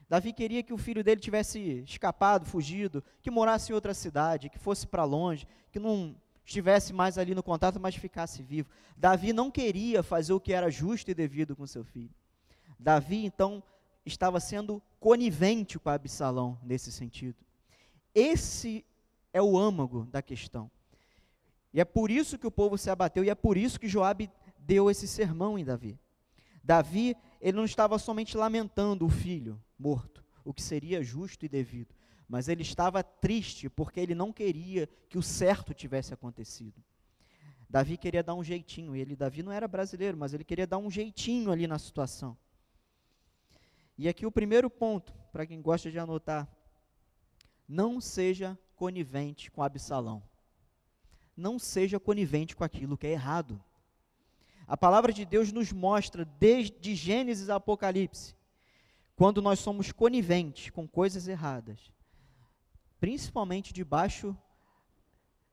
Davi 0.08 0.32
queria 0.32 0.62
que 0.62 0.72
o 0.72 0.78
filho 0.78 1.02
dele 1.02 1.20
tivesse 1.20 1.82
escapado, 1.84 2.46
fugido, 2.46 3.02
que 3.20 3.30
morasse 3.30 3.72
em 3.72 3.74
outra 3.74 3.92
cidade, 3.92 4.48
que 4.48 4.58
fosse 4.58 4.86
para 4.86 5.04
longe, 5.04 5.46
que 5.72 5.80
não 5.80 6.14
estivesse 6.46 6.92
mais 6.92 7.18
ali 7.18 7.34
no 7.34 7.42
contato, 7.42 7.80
mas 7.80 7.96
ficasse 7.96 8.42
vivo. 8.42 8.70
Davi 8.96 9.32
não 9.32 9.50
queria 9.50 10.02
fazer 10.02 10.32
o 10.32 10.40
que 10.40 10.52
era 10.52 10.70
justo 10.70 11.10
e 11.10 11.14
devido 11.14 11.56
com 11.56 11.66
seu 11.66 11.84
filho. 11.84 12.14
Davi, 12.78 13.24
então, 13.24 13.62
estava 14.04 14.38
sendo 14.38 14.80
conivente 15.00 15.78
com 15.78 15.90
Absalão 15.90 16.56
nesse 16.62 16.92
sentido. 16.92 17.36
Esse 18.14 18.84
é 19.32 19.42
o 19.42 19.58
âmago 19.58 20.06
da 20.10 20.22
questão. 20.22 20.70
E 21.74 21.80
é 21.80 21.84
por 21.84 22.10
isso 22.10 22.38
que 22.38 22.46
o 22.46 22.50
povo 22.50 22.78
se 22.78 22.88
abateu 22.88 23.24
e 23.24 23.28
é 23.28 23.34
por 23.34 23.56
isso 23.56 23.78
que 23.78 23.88
Joabe 23.88 24.30
deu 24.58 24.90
esse 24.90 25.06
sermão 25.08 25.58
em 25.58 25.64
Davi. 25.64 25.98
Davi, 26.62 27.16
ele 27.40 27.56
não 27.56 27.64
estava 27.64 27.98
somente 27.98 28.36
lamentando 28.36 29.04
o 29.04 29.10
filho 29.10 29.60
morto, 29.78 30.24
o 30.44 30.54
que 30.54 30.62
seria 30.62 31.02
justo 31.02 31.44
e 31.44 31.48
devido, 31.48 31.94
mas 32.28 32.48
ele 32.48 32.62
estava 32.62 33.02
triste 33.02 33.68
porque 33.68 34.00
ele 34.00 34.14
não 34.14 34.32
queria 34.32 34.88
que 35.08 35.18
o 35.18 35.22
certo 35.22 35.72
tivesse 35.72 36.12
acontecido. 36.12 36.82
Davi 37.68 37.96
queria 37.96 38.22
dar 38.22 38.34
um 38.34 38.44
jeitinho, 38.44 38.94
ele 38.94 39.16
Davi 39.16 39.42
não 39.42 39.52
era 39.52 39.66
brasileiro, 39.66 40.16
mas 40.16 40.32
ele 40.32 40.44
queria 40.44 40.66
dar 40.66 40.78
um 40.78 40.90
jeitinho 40.90 41.50
ali 41.50 41.66
na 41.66 41.78
situação. 41.78 42.36
E 43.98 44.08
aqui 44.08 44.26
o 44.26 44.32
primeiro 44.32 44.68
ponto, 44.68 45.12
para 45.32 45.46
quem 45.46 45.60
gosta 45.60 45.90
de 45.90 45.98
anotar: 45.98 46.48
não 47.68 48.00
seja 48.00 48.58
conivente 48.76 49.50
com 49.50 49.62
Absalão. 49.62 50.22
Não 51.36 51.58
seja 51.58 51.98
conivente 52.00 52.54
com 52.54 52.64
aquilo 52.64 52.96
que 52.96 53.06
é 53.06 53.10
errado. 53.10 53.62
A 54.66 54.76
palavra 54.76 55.12
de 55.12 55.24
Deus 55.24 55.52
nos 55.52 55.72
mostra, 55.72 56.24
desde 56.24 56.94
Gênesis 56.94 57.48
a 57.48 57.56
Apocalipse, 57.56 58.34
quando 59.14 59.40
nós 59.40 59.60
somos 59.60 59.92
coniventes 59.92 60.70
com 60.70 60.88
coisas 60.88 61.28
erradas, 61.28 61.92
principalmente 62.98 63.72
debaixo 63.72 64.36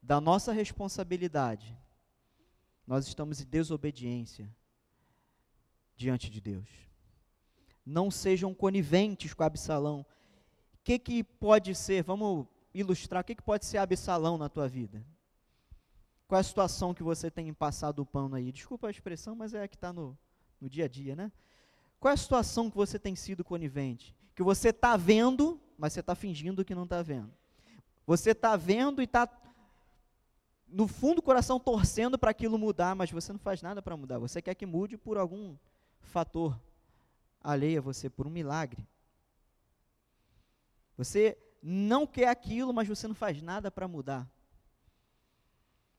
da 0.01 0.19
nossa 0.19 0.51
responsabilidade, 0.51 1.77
nós 2.85 3.07
estamos 3.07 3.41
em 3.41 3.45
desobediência 3.45 4.53
diante 5.95 6.29
de 6.29 6.41
Deus 6.41 6.83
não 7.85 8.09
sejam 8.09 8.53
coniventes 8.53 9.33
com 9.33 9.43
Absalão. 9.43 10.01
O 10.01 10.83
que, 10.83 10.97
que 10.97 11.23
pode 11.23 11.75
ser, 11.75 12.03
vamos 12.03 12.47
ilustrar, 12.73 13.21
o 13.21 13.25
que, 13.25 13.35
que 13.35 13.43
pode 13.43 13.65
ser 13.65 13.77
Absalão 13.77 14.37
na 14.37 14.49
tua 14.49 14.67
vida? 14.67 15.05
Qual 16.27 16.37
é 16.37 16.41
a 16.41 16.43
situação 16.43 16.93
que 16.93 17.03
você 17.03 17.29
tem 17.29 17.53
passado 17.53 17.99
o 17.99 18.05
pano 18.05 18.35
aí? 18.35 18.51
Desculpa 18.51 18.87
a 18.87 18.91
expressão, 18.91 19.35
mas 19.35 19.53
é 19.53 19.63
a 19.63 19.67
que 19.67 19.75
está 19.75 19.93
no, 19.93 20.17
no 20.59 20.69
dia 20.69 20.85
a 20.85 20.87
dia, 20.87 21.15
né? 21.15 21.31
Qual 21.99 22.09
é 22.09 22.13
a 22.13 22.17
situação 22.17 22.69
que 22.69 22.75
você 22.75 22.97
tem 22.97 23.15
sido 23.15 23.43
conivente? 23.43 24.15
Que 24.35 24.43
você 24.43 24.69
está 24.69 24.97
vendo, 24.97 25.61
mas 25.77 25.93
você 25.93 25.99
está 25.99 26.15
fingindo 26.15 26.63
que 26.65 26.75
não 26.75 26.83
está 26.83 27.01
vendo. 27.01 27.31
Você 28.05 28.31
está 28.31 28.55
vendo 28.55 29.01
e 29.01 29.05
está, 29.05 29.29
no 30.67 30.87
fundo 30.87 31.15
do 31.15 31.21
coração, 31.21 31.59
torcendo 31.59 32.17
para 32.17 32.31
aquilo 32.31 32.57
mudar, 32.57 32.95
mas 32.95 33.11
você 33.11 33.31
não 33.31 33.39
faz 33.39 33.61
nada 33.61 33.81
para 33.81 33.95
mudar. 33.95 34.19
Você 34.19 34.41
quer 34.41 34.55
que 34.55 34.65
mude 34.65 34.97
por 34.97 35.17
algum 35.17 35.55
fator 36.01 36.59
alheia 37.41 37.79
a 37.79 37.81
você 37.81 38.09
por 38.09 38.27
um 38.27 38.29
milagre. 38.29 38.85
Você 40.97 41.37
não 41.61 42.05
quer 42.05 42.27
aquilo, 42.27 42.73
mas 42.73 42.87
você 42.87 43.07
não 43.07 43.15
faz 43.15 43.41
nada 43.41 43.71
para 43.71 43.87
mudar. 43.87 44.27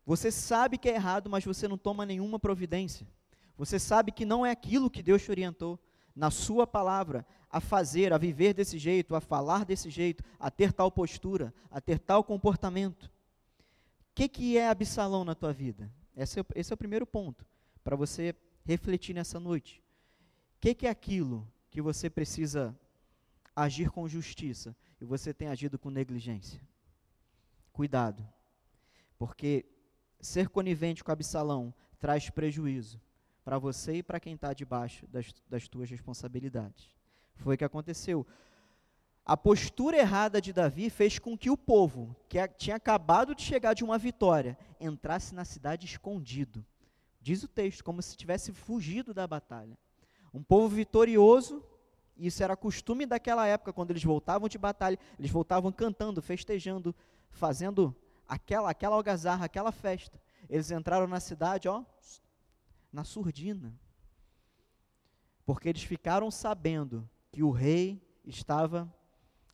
Você 0.07 0.31
sabe 0.31 0.77
que 0.77 0.89
é 0.89 0.95
errado, 0.95 1.31
mas 1.31 1.45
você 1.45 1.67
não 1.67 1.79
toma 1.79 2.05
nenhuma 2.05 2.39
providência. 2.39 3.07
Você 3.57 3.79
sabe 3.79 4.13
que 4.13 4.25
não 4.25 4.45
é 4.45 4.51
aquilo 4.51 4.91
que 4.91 5.03
Deus 5.03 5.23
te 5.23 5.31
orientou 5.31 5.79
na 6.15 6.31
sua 6.31 6.67
palavra 6.67 7.27
a 7.51 7.61
fazer, 7.61 8.13
a 8.13 8.19
viver 8.19 8.53
desse 8.55 8.79
jeito, 8.79 9.15
a 9.15 9.21
falar 9.21 9.65
desse 9.65 9.91
jeito, 9.91 10.23
a 10.39 10.51
ter 10.51 10.73
tal 10.73 10.91
postura, 10.91 11.55
a 11.71 11.81
ter 11.81 11.99
tal 11.99 12.25
comportamento. 12.25 13.05
O 13.05 14.15
que, 14.15 14.29
que 14.29 14.59
é 14.59 14.69
Absalão 14.69 15.25
na 15.25 15.35
tua 15.35 15.53
vida? 15.53 15.91
Esse 16.17 16.41
é, 16.41 16.45
esse 16.55 16.73
é 16.73 16.75
o 16.75 16.79
primeiro 16.79 17.07
ponto 17.07 17.47
para 17.83 17.97
você 17.97 18.35
refletir 18.65 19.15
nessa 19.15 19.41
noite 19.41 19.85
que, 20.65 20.75
que 20.75 20.87
é 20.87 20.91
aquilo 20.91 21.47
que 21.71 21.83
você 21.83 22.09
precisa 22.09 22.75
agir 23.55 23.91
com 23.91 24.09
justiça 24.09 24.75
e 24.99 25.05
você 25.05 25.35
tem 25.35 25.49
agido 25.49 25.79
com 25.79 25.91
negligência? 25.91 26.59
Cuidado, 27.71 28.27
porque 29.19 29.67
ser 30.19 30.49
conivente 30.49 31.05
com 31.05 31.13
Absalão 31.13 31.75
traz 31.99 32.31
prejuízo 32.31 32.99
para 33.45 33.59
você 33.59 33.97
e 33.97 34.03
para 34.03 34.19
quem 34.19 34.35
está 34.35 34.53
debaixo 34.53 35.07
das, 35.07 35.33
das 35.49 35.69
tuas 35.69 35.91
responsabilidades. 35.91 36.89
Foi 37.37 37.55
o 37.55 37.59
que 37.59 37.65
aconteceu. 37.65 38.27
A 39.25 39.37
postura 39.37 39.97
errada 39.97 40.41
de 40.41 40.53
Davi 40.53 40.91
fez 40.91 41.19
com 41.19 41.37
que 41.37 41.51
o 41.51 41.57
povo, 41.57 42.15
que 42.29 42.47
tinha 42.49 42.77
acabado 42.77 43.35
de 43.35 43.43
chegar 43.43 43.75
de 43.75 43.85
uma 43.85 43.99
vitória, 43.99 44.59
entrasse 44.81 45.35
na 45.35 45.45
cidade 45.45 45.87
escondido. 45.87 46.65
Diz 47.21 47.43
o 47.43 47.49
texto, 47.49 47.83
como 47.83 48.03
se 48.03 48.17
tivesse 48.17 48.53
fugido 48.53 49.15
da 49.15 49.27
batalha. 49.27 49.79
Um 50.33 50.43
povo 50.43 50.69
vitorioso, 50.69 51.65
isso 52.17 52.43
era 52.43 52.57
costume 52.57 53.07
daquela 53.07 53.47
época, 53.47 53.73
quando 53.73 53.91
eles 53.91 54.05
voltavam 54.05 54.49
de 54.49 54.59
batalha, 54.59 54.99
eles 55.19 55.31
voltavam 55.31 55.73
cantando, 55.73 56.21
festejando, 56.21 56.95
fazendo 57.31 57.97
aquela, 58.29 58.71
aquela 58.71 58.97
algazarra, 58.97 59.47
aquela 59.47 59.73
festa. 59.73 60.21
Eles 60.51 60.71
entraram 60.71 61.07
na 61.07 61.19
cidade, 61.19 61.67
ó, 61.67 61.83
na 62.95 63.03
surdina. 63.03 63.75
Porque 65.45 65.69
eles 65.69 65.83
ficaram 65.83 66.31
sabendo 66.31 67.09
que 67.31 67.43
o 67.43 67.51
rei 67.51 68.01
estava 68.25 68.91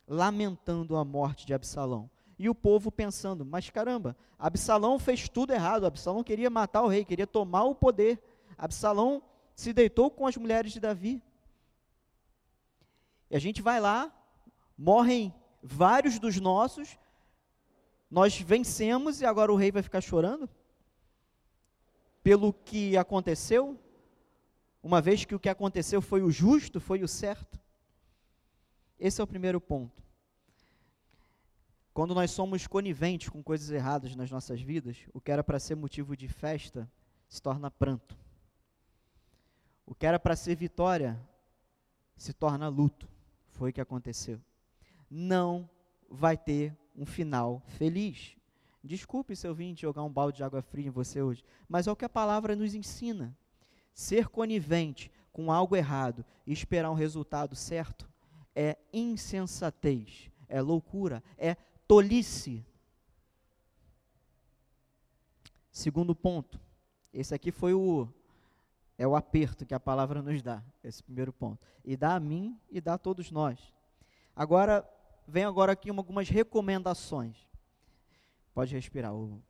lamentando 0.07 0.95
a 0.95 1.03
morte 1.03 1.45
de 1.45 1.53
Absalão. 1.53 2.09
E 2.37 2.47
o 2.47 2.55
povo 2.55 2.91
pensando: 2.91 3.43
mas 3.43 3.69
caramba, 3.69 4.15
Absalão 4.37 4.99
fez 4.99 5.27
tudo 5.27 5.51
errado. 5.51 5.85
Absalão 5.85 6.23
queria 6.23 6.49
matar 6.49 6.83
o 6.83 6.87
rei, 6.87 7.03
queria 7.03 7.27
tomar 7.27 7.63
o 7.63 7.75
poder. 7.75 8.21
Absalão 8.57 9.21
se 9.55 9.73
deitou 9.73 10.11
com 10.11 10.27
as 10.27 10.37
mulheres 10.37 10.71
de 10.71 10.79
Davi. 10.79 11.21
E 13.29 13.35
a 13.35 13.39
gente 13.39 13.61
vai 13.61 13.79
lá, 13.79 14.13
morrem 14.77 15.33
vários 15.63 16.19
dos 16.19 16.39
nossos, 16.39 16.97
nós 18.09 18.39
vencemos 18.39 19.21
e 19.21 19.25
agora 19.25 19.51
o 19.51 19.55
rei 19.55 19.71
vai 19.71 19.81
ficar 19.81 20.01
chorando? 20.01 20.49
Pelo 22.23 22.53
que 22.53 22.95
aconteceu? 22.97 23.79
Uma 24.83 25.01
vez 25.01 25.25
que 25.25 25.35
o 25.35 25.39
que 25.39 25.49
aconteceu 25.49 26.01
foi 26.01 26.21
o 26.21 26.31
justo, 26.31 26.79
foi 26.79 27.03
o 27.03 27.07
certo? 27.07 27.59
Esse 28.99 29.21
é 29.21 29.23
o 29.23 29.27
primeiro 29.27 29.59
ponto. 29.59 30.01
Quando 31.93 32.15
nós 32.15 32.31
somos 32.31 32.67
coniventes 32.67 33.29
com 33.29 33.43
coisas 33.43 33.69
erradas 33.69 34.15
nas 34.15 34.31
nossas 34.31 34.61
vidas, 34.61 34.97
o 35.13 35.19
que 35.19 35.31
era 35.31 35.43
para 35.43 35.59
ser 35.59 35.75
motivo 35.75 36.15
de 36.15 36.27
festa 36.27 36.89
se 37.27 37.41
torna 37.41 37.69
pranto. 37.69 38.17
O 39.85 39.93
que 39.93 40.05
era 40.05 40.19
para 40.19 40.35
ser 40.35 40.55
vitória 40.55 41.19
se 42.15 42.33
torna 42.33 42.69
luto. 42.69 43.09
Foi 43.49 43.71
o 43.71 43.73
que 43.73 43.81
aconteceu. 43.81 44.39
Não 45.09 45.69
vai 46.09 46.37
ter 46.37 46.77
um 46.95 47.05
final 47.05 47.61
feliz. 47.67 48.37
Desculpe 48.83 49.35
se 49.35 49.47
eu 49.47 49.53
vim 49.53 49.75
jogar 49.75 50.03
um 50.03 50.09
balde 50.09 50.37
de 50.37 50.43
água 50.43 50.61
fria 50.61 50.87
em 50.87 50.91
você 50.91 51.21
hoje, 51.21 51.43
mas 51.69 51.87
é 51.87 51.91
o 51.91 51.95
que 51.95 52.05
a 52.05 52.09
palavra 52.09 52.55
nos 52.55 52.73
ensina. 52.73 53.35
Ser 53.93 54.27
conivente 54.27 55.11
com 55.31 55.51
algo 55.51 55.75
errado 55.75 56.25
e 56.45 56.51
esperar 56.51 56.89
um 56.89 56.95
resultado 56.95 57.55
certo 57.55 58.09
é 58.55 58.77
insensatez, 58.91 60.29
é 60.47 60.61
loucura, 60.61 61.23
é 61.37 61.55
tolice. 61.87 62.65
Segundo 65.71 66.15
ponto, 66.15 66.59
esse 67.13 67.33
aqui 67.33 67.51
foi 67.51 67.73
o 67.73 68.07
é 68.97 69.07
o 69.07 69.15
aperto 69.15 69.65
que 69.65 69.73
a 69.73 69.79
palavra 69.79 70.21
nos 70.21 70.43
dá, 70.43 70.61
esse 70.83 71.01
primeiro 71.01 71.33
ponto. 71.33 71.65
E 71.83 71.97
dá 71.97 72.15
a 72.15 72.19
mim 72.19 72.59
e 72.69 72.79
dá 72.79 72.93
a 72.93 72.97
todos 72.99 73.31
nós. 73.31 73.73
Agora, 74.35 74.87
vem 75.27 75.43
agora 75.43 75.71
aqui 75.71 75.89
algumas 75.89 76.29
recomendações. 76.29 77.50
Pode 78.53 78.73
respirar. 78.73 79.13
O, 79.13 79.41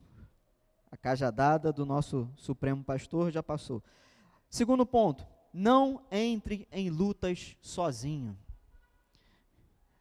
a 0.92 0.98
cajadada 0.98 1.72
do 1.72 1.86
nosso 1.86 2.30
Supremo 2.36 2.84
Pastor 2.84 3.32
já 3.32 3.42
passou. 3.42 3.82
Segundo 4.50 4.86
ponto, 4.86 5.26
não 5.54 6.02
entre 6.12 6.68
em 6.72 6.90
lutas 6.90 7.56
sozinho. 7.62 8.38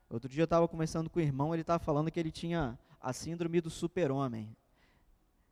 Outro 0.08 0.28
dia 0.28 0.42
eu 0.42 0.44
estava 0.44 0.66
conversando 0.66 1.08
com 1.08 1.20
o 1.20 1.22
irmão, 1.22 1.54
ele 1.54 1.62
estava 1.62 1.78
falando 1.78 2.10
que 2.10 2.18
ele 2.18 2.32
tinha 2.32 2.78
a 3.00 3.12
síndrome 3.12 3.60
do 3.60 3.70
super-homem. 3.70 4.54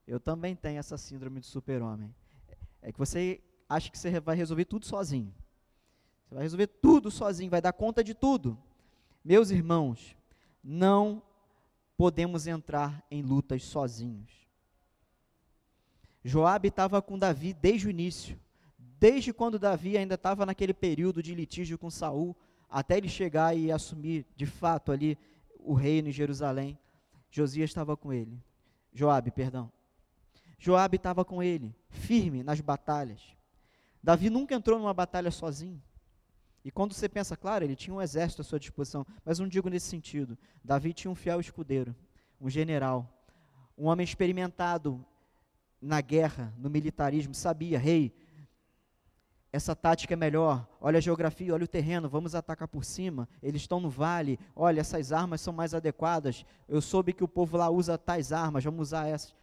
Eu 0.07 0.19
também 0.19 0.57
tenho 0.57 0.79
essa 0.79 0.99
síndrome 0.99 1.39
do 1.39 1.47
super-homem. 1.47 2.13
É 2.83 2.91
que 2.91 2.99
você 2.99 3.41
acha 3.69 3.91
que 3.91 3.99
você 3.99 4.19
vai 4.19 4.37
resolver 4.37 4.65
tudo 4.65 4.85
sozinho. 4.85 5.33
Você 6.27 6.35
vai 6.35 6.43
resolver 6.43 6.67
tudo 6.67 7.11
sozinho, 7.11 7.51
vai 7.51 7.61
dar 7.61 7.73
conta 7.73 8.03
de 8.03 8.15
tudo. 8.15 8.59
Meus 9.25 9.51
irmãos, 9.51 10.17
não 10.63 11.23
podemos 11.99 12.47
entrar 12.47 13.05
em 13.11 13.23
lutas 13.23 13.65
sozinhos. 13.65 14.31
Joabe 16.25 16.69
estava 16.69 17.03
com 17.03 17.19
Davi 17.19 17.53
desde 17.53 17.89
o 17.89 17.91
início, 17.91 18.39
desde 18.79 19.33
quando 19.33 19.59
Davi 19.59 19.99
ainda 19.99 20.15
estava 20.15 20.47
naquele 20.47 20.73
período 20.73 21.21
de 21.21 21.35
litígio 21.35 21.77
com 21.77 21.91
Saul, 21.91 22.37
até 22.71 22.97
ele 22.97 23.09
chegar 23.09 23.57
e 23.57 23.73
assumir 23.73 24.25
de 24.37 24.47
fato 24.47 24.93
ali 24.93 25.19
o 25.59 25.75
reino 25.75 26.09
em 26.09 26.13
Jerusalém, 26.13 26.79
Josias 27.33 27.69
estava 27.69 27.97
com 27.97 28.13
ele. 28.13 28.41
Joabe, 28.95 29.33
perdão. 29.33 29.71
Joabe 30.57 30.97
estava 30.97 31.25
com 31.25 31.43
ele, 31.43 31.75
firme 31.89 32.45
nas 32.45 32.61
batalhas. 32.61 33.21
Davi 34.01 34.31
nunca 34.31 34.55
entrou 34.55 34.79
numa 34.79 34.95
batalha 34.95 35.33
sozinho. 35.33 35.83
E 36.65 36.71
quando 36.71 36.93
você 36.93 37.09
pensa, 37.09 37.37
claro, 37.37 37.65
ele 37.65 37.77
tinha 37.77 37.95
um 37.95 38.03
exército 38.03 38.43
à 38.43 38.45
sua 38.45 38.59
disposição, 38.59 39.07
mas 39.25 39.39
não 39.39 39.49
digo 39.49 39.69
nesse 39.69 39.87
sentido. 39.87 40.37
Davi 40.63 40.93
tinha 40.93 41.11
um 41.11 41.15
fiel 41.15 41.41
escudeiro, 41.41 41.95
um 42.41 42.51
general, 42.51 43.09
um 43.77 43.87
homem 43.87 44.05
experimentado 44.05 45.05
na 45.81 46.01
guerra, 46.01 46.53
no 46.59 46.69
militarismo, 46.69 47.35
sabia, 47.35 47.79
rei, 47.79 48.13
essa 49.51 49.75
tática 49.75 50.13
é 50.13 50.17
melhor. 50.17 50.69
Olha 50.81 50.99
a 50.99 51.01
geografia, 51.01 51.55
olha 51.55 51.65
o 51.65 51.69
terreno, 51.69 52.09
vamos 52.09 52.35
atacar 52.35 52.69
por 52.69 52.85
cima. 52.85 53.29
Eles 53.43 53.63
estão 53.63 53.81
no 53.81 53.89
vale. 53.89 54.39
Olha, 54.55 54.81
essas 54.81 55.11
armas 55.11 55.41
são 55.41 55.53
mais 55.53 55.73
adequadas. 55.73 56.45
Eu 56.69 56.83
soube 56.83 57.13
que 57.15 57.25
o 57.25 57.29
povo 57.29 57.57
lá 57.57 57.71
usa 57.71 57.97
tais 57.97 58.31
armas, 58.31 58.65
vamos 58.65 58.89
usar 58.89 59.07
essas. 59.07 59.35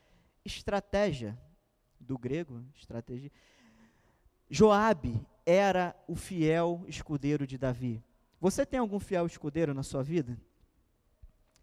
Estratégia 0.43 1.37
do 1.99 2.17
grego, 2.19 2.63
estratégia. 2.75 3.31
Joabe 4.47 5.19
era 5.45 5.95
o 6.07 6.15
fiel 6.15 6.83
escudeiro 6.87 7.45
de 7.45 7.57
Davi. 7.57 8.03
Você 8.39 8.65
tem 8.65 8.79
algum 8.79 8.99
fiel 8.99 9.25
escudeiro 9.25 9.73
na 9.73 9.83
sua 9.83 10.03
vida? 10.03 10.37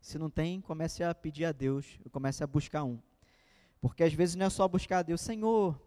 Se 0.01 0.19
não 0.19 0.31
tem, 0.31 0.61
comece 0.61 1.05
a 1.05 1.15
pedir 1.15 1.45
a 1.45 1.53
Deus, 1.53 1.99
comece 2.11 2.43
a 2.43 2.47
buscar 2.47 2.85
um. 2.85 2.99
Porque 3.81 4.05
às 4.05 4.13
vezes 4.13 4.35
não 4.35 4.47
é 4.47 4.51
só 4.51 4.67
buscar 4.67 4.99
a 4.99 5.03
Deus, 5.03 5.21
Senhor, 5.21 5.81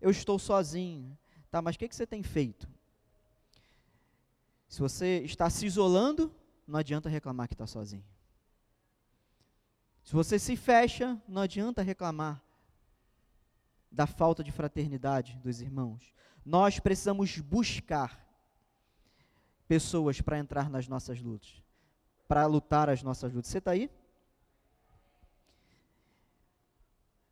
eu 0.00 0.10
estou 0.10 0.38
sozinho, 0.38 1.16
Tá, 1.52 1.60
mas 1.60 1.76
o 1.76 1.78
que, 1.78 1.86
que 1.86 1.94
você 1.94 2.06
tem 2.06 2.22
feito? 2.22 2.66
Se 4.66 4.80
você 4.80 5.18
está 5.18 5.50
se 5.50 5.66
isolando, 5.66 6.34
não 6.66 6.78
adianta 6.78 7.10
reclamar 7.10 7.46
que 7.46 7.52
está 7.52 7.66
sozinho. 7.66 8.06
Se 10.02 10.14
você 10.14 10.38
se 10.38 10.56
fecha, 10.56 11.20
não 11.28 11.42
adianta 11.42 11.82
reclamar 11.82 12.42
da 13.90 14.06
falta 14.06 14.42
de 14.42 14.50
fraternidade 14.50 15.38
dos 15.40 15.60
irmãos. 15.60 16.10
Nós 16.44 16.78
precisamos 16.78 17.38
buscar 17.38 18.26
pessoas 19.68 20.20
para 20.20 20.38
entrar 20.38 20.68
nas 20.68 20.88
nossas 20.88 21.20
lutas, 21.20 21.62
para 22.26 22.46
lutar 22.46 22.88
as 22.90 23.02
nossas 23.02 23.32
lutas. 23.32 23.50
Você 23.50 23.58
está 23.58 23.70
aí? 23.70 23.90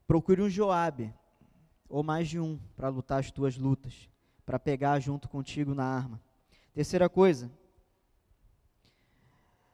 Procure 0.06 0.42
um 0.42 0.50
Joabe, 0.50 1.14
ou 1.88 2.02
mais 2.02 2.28
de 2.28 2.38
um, 2.38 2.58
para 2.76 2.88
lutar 2.88 3.20
as 3.20 3.30
tuas 3.30 3.56
lutas 3.56 4.08
para 4.50 4.58
pegar 4.58 4.98
junto 4.98 5.28
contigo 5.28 5.74
na 5.76 5.84
arma. 5.84 6.20
Terceira 6.74 7.08
coisa, 7.08 7.48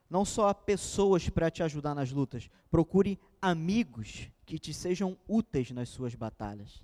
não 0.08 0.22
só 0.22 0.52
pessoas 0.52 1.30
para 1.30 1.50
te 1.50 1.62
ajudar 1.62 1.94
nas 1.94 2.12
lutas, 2.12 2.50
procure 2.70 3.18
amigos 3.40 4.28
que 4.44 4.58
te 4.58 4.74
sejam 4.74 5.16
úteis 5.26 5.70
nas 5.70 5.88
suas 5.88 6.14
batalhas. 6.14 6.82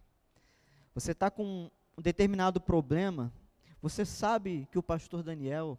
Você 0.94 1.12
está 1.12 1.30
com 1.30 1.70
um 1.96 2.02
determinado 2.02 2.60
problema, 2.60 3.32
você 3.80 4.04
sabe 4.04 4.66
que 4.70 4.78
o 4.78 4.82
pastor 4.82 5.22
Daniel 5.22 5.78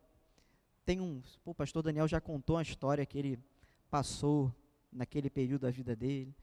tem 0.86 1.00
um. 1.00 1.22
Pô, 1.44 1.52
o 1.52 1.56
pastor 1.56 1.82
Daniel 1.82 2.08
já 2.08 2.20
contou 2.20 2.58
a 2.58 2.62
história 2.62 3.06
que 3.06 3.18
ele 3.18 3.40
passou 3.90 4.54
naquele 4.92 5.30
período 5.30 5.62
da 5.62 5.72
vida 5.72 5.96
dele. 5.96 6.36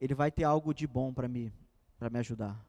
Ele 0.00 0.14
vai 0.14 0.30
ter 0.30 0.44
algo 0.44 0.72
de 0.72 0.86
bom 0.86 1.12
para 1.12 1.28
me, 1.28 1.52
me 2.10 2.18
ajudar. 2.18 2.64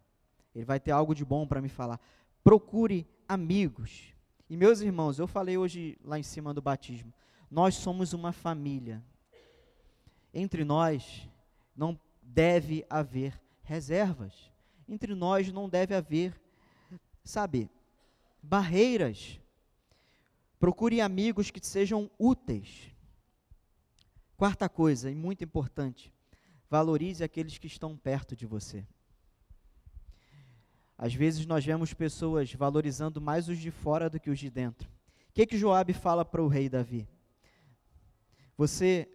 Ele 0.54 0.66
vai 0.66 0.80
ter 0.80 0.92
algo 0.92 1.14
de 1.14 1.26
bom 1.26 1.46
para 1.46 1.62
me 1.62 1.70
falar. 1.70 2.00
Procure 2.44 3.08
amigos. 3.28 4.14
E 4.50 4.56
meus 4.56 4.82
irmãos, 4.82 5.20
eu 5.20 5.28
falei 5.28 5.58
hoje 5.58 5.98
lá 6.04 6.18
em 6.18 6.24
cima 6.24 6.54
do 6.54 6.62
batismo. 6.62 7.14
Nós 7.50 7.76
somos 7.76 8.14
uma 8.14 8.32
família. 8.32 9.04
Entre 10.34 10.64
nós 10.64 11.28
não 11.76 12.00
deve 12.22 12.86
haver 12.90 13.40
reservas. 13.64 14.52
Entre 14.88 15.16
nós 15.16 15.52
não 15.52 15.68
deve 15.68 15.96
haver, 15.96 16.40
sabe, 17.24 17.70
barreiras. 18.42 19.40
Procure 20.60 21.02
amigos 21.02 21.52
que 21.52 21.66
sejam 21.66 22.10
úteis. 22.18 22.92
Quarta 24.38 24.68
coisa, 24.68 25.10
e 25.10 25.16
muito 25.16 25.44
importante, 25.44 26.14
valorize 26.70 27.24
aqueles 27.24 27.58
que 27.58 27.68
estão 27.68 27.96
perto 27.96 28.36
de 28.36 28.46
você. 28.46 28.86
Às 30.98 31.14
vezes 31.14 31.46
nós 31.46 31.66
vemos 31.66 31.94
pessoas 31.94 32.54
valorizando 32.54 33.20
mais 33.20 33.50
os 33.50 33.58
de 33.58 33.72
fora 33.72 34.10
do 34.10 34.20
que 34.20 34.30
os 34.30 34.40
de 34.40 34.50
dentro. 34.50 34.90
O 35.30 35.34
que, 35.34 35.46
que 35.46 35.58
Joabe 35.58 35.94
fala 35.94 36.24
para 36.24 36.42
o 36.42 36.48
rei 36.48 36.70
Davi? 36.70 37.08
Você 38.58 39.10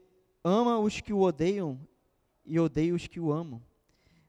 ama 0.44 0.78
os 0.78 1.00
que 1.00 1.12
o 1.12 1.20
odeiam 1.20 1.80
e 2.44 2.58
odeia 2.58 2.94
os 2.94 3.06
que 3.06 3.18
o 3.18 3.32
amam. 3.32 3.62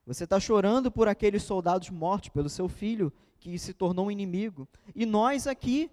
Você 0.06 0.24
está 0.24 0.40
chorando 0.40 0.92
por 0.92 1.08
aqueles 1.08 1.44
soldados 1.44 1.90
mortos, 1.90 2.30
pelo 2.30 2.50
seu 2.50 2.68
filho 2.68 3.14
que 3.40 3.58
se 3.58 3.74
tornou 3.74 4.08
um 4.08 4.12
inimigo. 4.12 4.68
E 4.96 5.06
nós 5.06 5.48
aqui, 5.48 5.92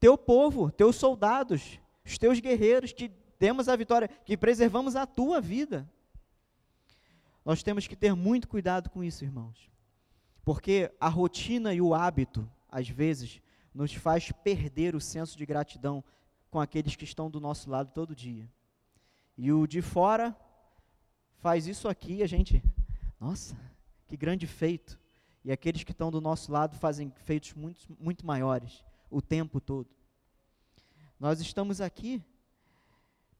teu 0.00 0.16
povo, 0.16 0.70
teus 0.70 0.96
soldados, 0.96 1.78
os 2.04 2.18
teus 2.18 2.40
guerreiros, 2.40 2.92
que 2.92 3.10
temos 3.38 3.68
a 3.68 3.76
vitória, 3.76 4.08
que 4.08 4.36
preservamos 4.36 4.96
a 4.96 5.06
tua 5.06 5.40
vida. 5.40 5.88
Nós 7.44 7.62
temos 7.62 7.86
que 7.86 7.96
ter 7.96 8.14
muito 8.14 8.48
cuidado 8.48 8.90
com 8.90 9.02
isso, 9.02 9.24
irmãos. 9.24 9.70
Porque 10.44 10.92
a 11.00 11.08
rotina 11.08 11.74
e 11.74 11.80
o 11.80 11.94
hábito, 11.94 12.48
às 12.68 12.88
vezes, 12.88 13.40
nos 13.74 13.94
faz 13.94 14.32
perder 14.32 14.94
o 14.94 15.00
senso 15.00 15.36
de 15.36 15.46
gratidão 15.46 16.02
com 16.50 16.60
aqueles 16.60 16.96
que 16.96 17.04
estão 17.04 17.30
do 17.30 17.40
nosso 17.40 17.70
lado 17.70 17.92
todo 17.92 18.14
dia. 18.14 18.50
E 19.36 19.52
o 19.52 19.66
de 19.66 19.80
fora 19.80 20.36
faz 21.38 21.66
isso 21.66 21.88
aqui, 21.88 22.22
a 22.22 22.26
gente, 22.26 22.62
nossa, 23.20 23.56
que 24.06 24.16
grande 24.16 24.46
feito. 24.46 24.98
E 25.44 25.52
aqueles 25.52 25.84
que 25.84 25.92
estão 25.92 26.10
do 26.10 26.20
nosso 26.20 26.52
lado 26.52 26.76
fazem 26.76 27.12
feitos 27.24 27.54
muito, 27.54 27.86
muito 27.98 28.26
maiores 28.26 28.84
o 29.10 29.22
tempo 29.22 29.60
todo. 29.60 29.88
Nós 31.18 31.40
estamos 31.40 31.80
aqui 31.80 32.22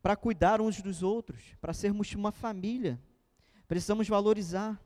para 0.02 0.16
cuidar 0.16 0.60
uns 0.60 0.80
dos 0.80 1.02
outros, 1.02 1.54
para 1.60 1.72
sermos 1.72 2.12
uma 2.14 2.32
família. 2.32 3.00
Precisamos 3.66 4.08
valorizar 4.08 4.80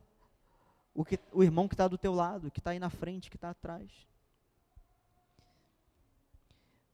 o, 0.95 1.05
que, 1.05 1.19
o 1.33 1.43
irmão 1.43 1.69
que 1.69 1.75
está 1.75 1.89
do 1.89 1.97
teu 1.97 2.13
lado, 2.13 2.51
que 2.51 2.61
está 2.61 2.71
aí 2.71 2.79
na 2.79 2.91
frente, 2.91 3.31
que 3.31 3.37
está 3.37 3.51
atrás. 3.51 3.91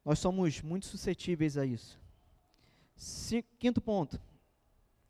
Nós 0.05 0.19
somos 0.19 0.63
muito 0.63 0.87
suscetíveis 0.87 1.57
a 1.57 1.67
isso. 1.67 2.01
quinto 3.59 3.81
ponto, 3.81 4.21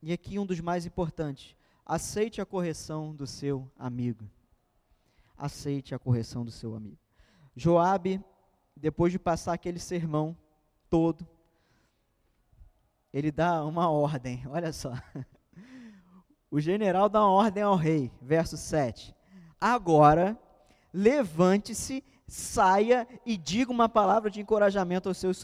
e 0.03 0.13
aqui 0.13 0.39
um 0.39 0.47
dos 0.47 0.61
mais 0.61 0.87
importantes: 0.87 1.55
aceite 1.89 2.39
a 2.43 2.45
correção 2.45 3.15
do 3.15 3.27
seu 3.27 3.69
amigo. 3.79 4.31
Aceite 5.37 5.95
a 5.95 5.99
correção 5.99 6.45
do 6.45 6.51
seu 6.51 6.75
amigo. 6.75 6.99
Joabe, 7.57 8.23
depois 8.77 9.11
de 9.11 9.19
passar 9.19 9.55
aquele 9.55 9.79
sermão 9.79 10.37
todo, 10.91 11.27
ele 13.11 13.33
dá 13.33 13.65
uma 13.65 13.89
ordem, 13.89 14.45
olha 14.51 14.71
só. 14.71 14.93
O 16.51 16.61
general 16.61 17.09
dá 17.09 17.21
uma 17.21 17.33
ordem 17.33 17.63
ao 17.63 17.75
rei, 17.75 18.13
verso 18.21 18.57
7. 18.57 19.15
Agora, 19.61 20.39
levante-se, 20.93 22.05
saia 22.27 23.09
e 23.25 23.37
diga 23.37 23.73
uma 23.73 23.89
palavra 23.89 24.31
de 24.31 24.41
encorajamento 24.41 25.09
aos 25.09 25.17
seus 25.17 25.39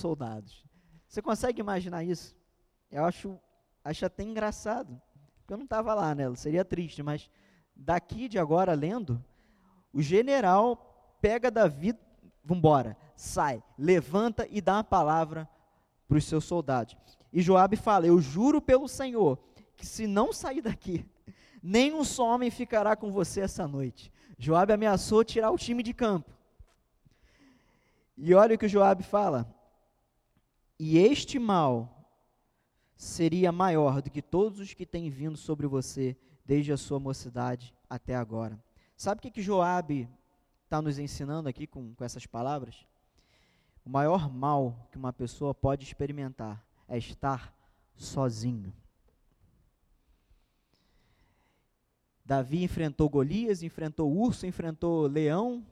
soldados. 0.00 0.64
Você 1.08 1.22
consegue 1.22 1.60
imaginar 1.60 2.04
isso? 2.04 2.36
Eu 2.90 3.04
acho, 3.04 3.38
acho 3.82 4.06
até 4.06 4.22
engraçado. 4.22 5.00
Eu 5.50 5.56
não 5.56 5.64
estava 5.64 5.92
lá, 5.94 6.14
né? 6.14 6.32
Seria 6.36 6.64
triste, 6.64 7.02
mas 7.02 7.28
daqui 7.74 8.28
de 8.28 8.38
agora, 8.38 8.72
lendo, 8.72 9.22
o 9.92 10.00
general 10.00 11.16
pega 11.20 11.50
Davi, 11.50 11.94
vambora, 12.44 12.96
sai, 13.16 13.62
levanta 13.76 14.46
e 14.50 14.60
dá 14.60 14.74
uma 14.74 14.84
palavra 14.84 15.48
para 16.06 16.18
os 16.18 16.24
seus 16.24 16.44
soldados. 16.44 16.96
E 17.32 17.42
Joabe 17.42 17.76
fala: 17.76 18.06
Eu 18.06 18.20
juro 18.20 18.60
pelo 18.60 18.88
Senhor 18.88 19.38
que 19.76 19.84
se 19.86 20.06
não 20.06 20.32
sair 20.32 20.60
daqui, 20.60 21.04
nem 21.62 21.92
um 21.92 22.04
só 22.04 22.34
homem 22.34 22.50
ficará 22.50 22.94
com 22.94 23.10
você 23.10 23.40
essa 23.40 23.66
noite. 23.66 24.12
Joabe 24.38 24.72
ameaçou 24.72 25.24
tirar 25.24 25.50
o 25.50 25.58
time 25.58 25.82
de 25.82 25.92
campo. 25.92 26.30
E 28.16 28.34
olha 28.34 28.54
o 28.54 28.58
que 28.58 28.66
o 28.66 28.68
Joabe 28.68 29.02
fala. 29.02 29.52
E 30.78 30.98
este 30.98 31.38
mal 31.38 31.99
seria 33.00 33.50
maior 33.50 34.02
do 34.02 34.10
que 34.10 34.20
todos 34.20 34.60
os 34.60 34.74
que 34.74 34.84
têm 34.84 35.08
vindo 35.08 35.34
sobre 35.34 35.66
você 35.66 36.14
desde 36.44 36.70
a 36.70 36.76
sua 36.76 37.00
mocidade 37.00 37.74
até 37.88 38.14
agora. 38.14 38.62
Sabe 38.94 39.20
o 39.20 39.22
que, 39.22 39.30
que 39.30 39.40
Joabe 39.40 40.06
está 40.64 40.82
nos 40.82 40.98
ensinando 40.98 41.48
aqui 41.48 41.66
com, 41.66 41.94
com 41.94 42.04
essas 42.04 42.26
palavras? 42.26 42.86
O 43.86 43.88
maior 43.88 44.30
mal 44.30 44.86
que 44.92 44.98
uma 44.98 45.14
pessoa 45.14 45.54
pode 45.54 45.82
experimentar 45.82 46.62
é 46.86 46.98
estar 46.98 47.54
sozinho. 47.96 48.70
Davi 52.22 52.62
enfrentou 52.62 53.08
Golias, 53.08 53.62
enfrentou 53.62 54.14
urso, 54.14 54.46
enfrentou 54.46 55.06
leão, 55.06 55.66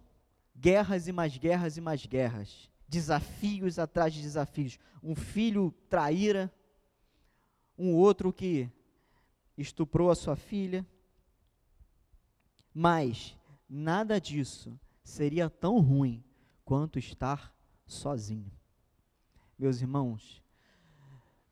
guerras 0.56 1.06
e 1.06 1.12
mais 1.12 1.36
guerras 1.36 1.76
e 1.76 1.80
mais 1.82 2.06
guerras, 2.06 2.70
desafios 2.88 3.78
atrás 3.78 4.14
de 4.14 4.22
desafios. 4.22 4.78
Um 5.02 5.14
filho 5.14 5.74
traíra, 5.90 6.50
um 7.78 7.94
outro 7.94 8.32
que 8.32 8.70
estuprou 9.56 10.10
a 10.10 10.14
sua 10.14 10.36
filha. 10.36 10.86
Mas 12.74 13.36
nada 13.68 14.20
disso 14.20 14.78
seria 15.04 15.48
tão 15.48 15.80
ruim 15.80 16.22
quanto 16.64 16.98
estar 16.98 17.54
sozinho. 17.86 18.52
Meus 19.58 19.80
irmãos, 19.80 20.42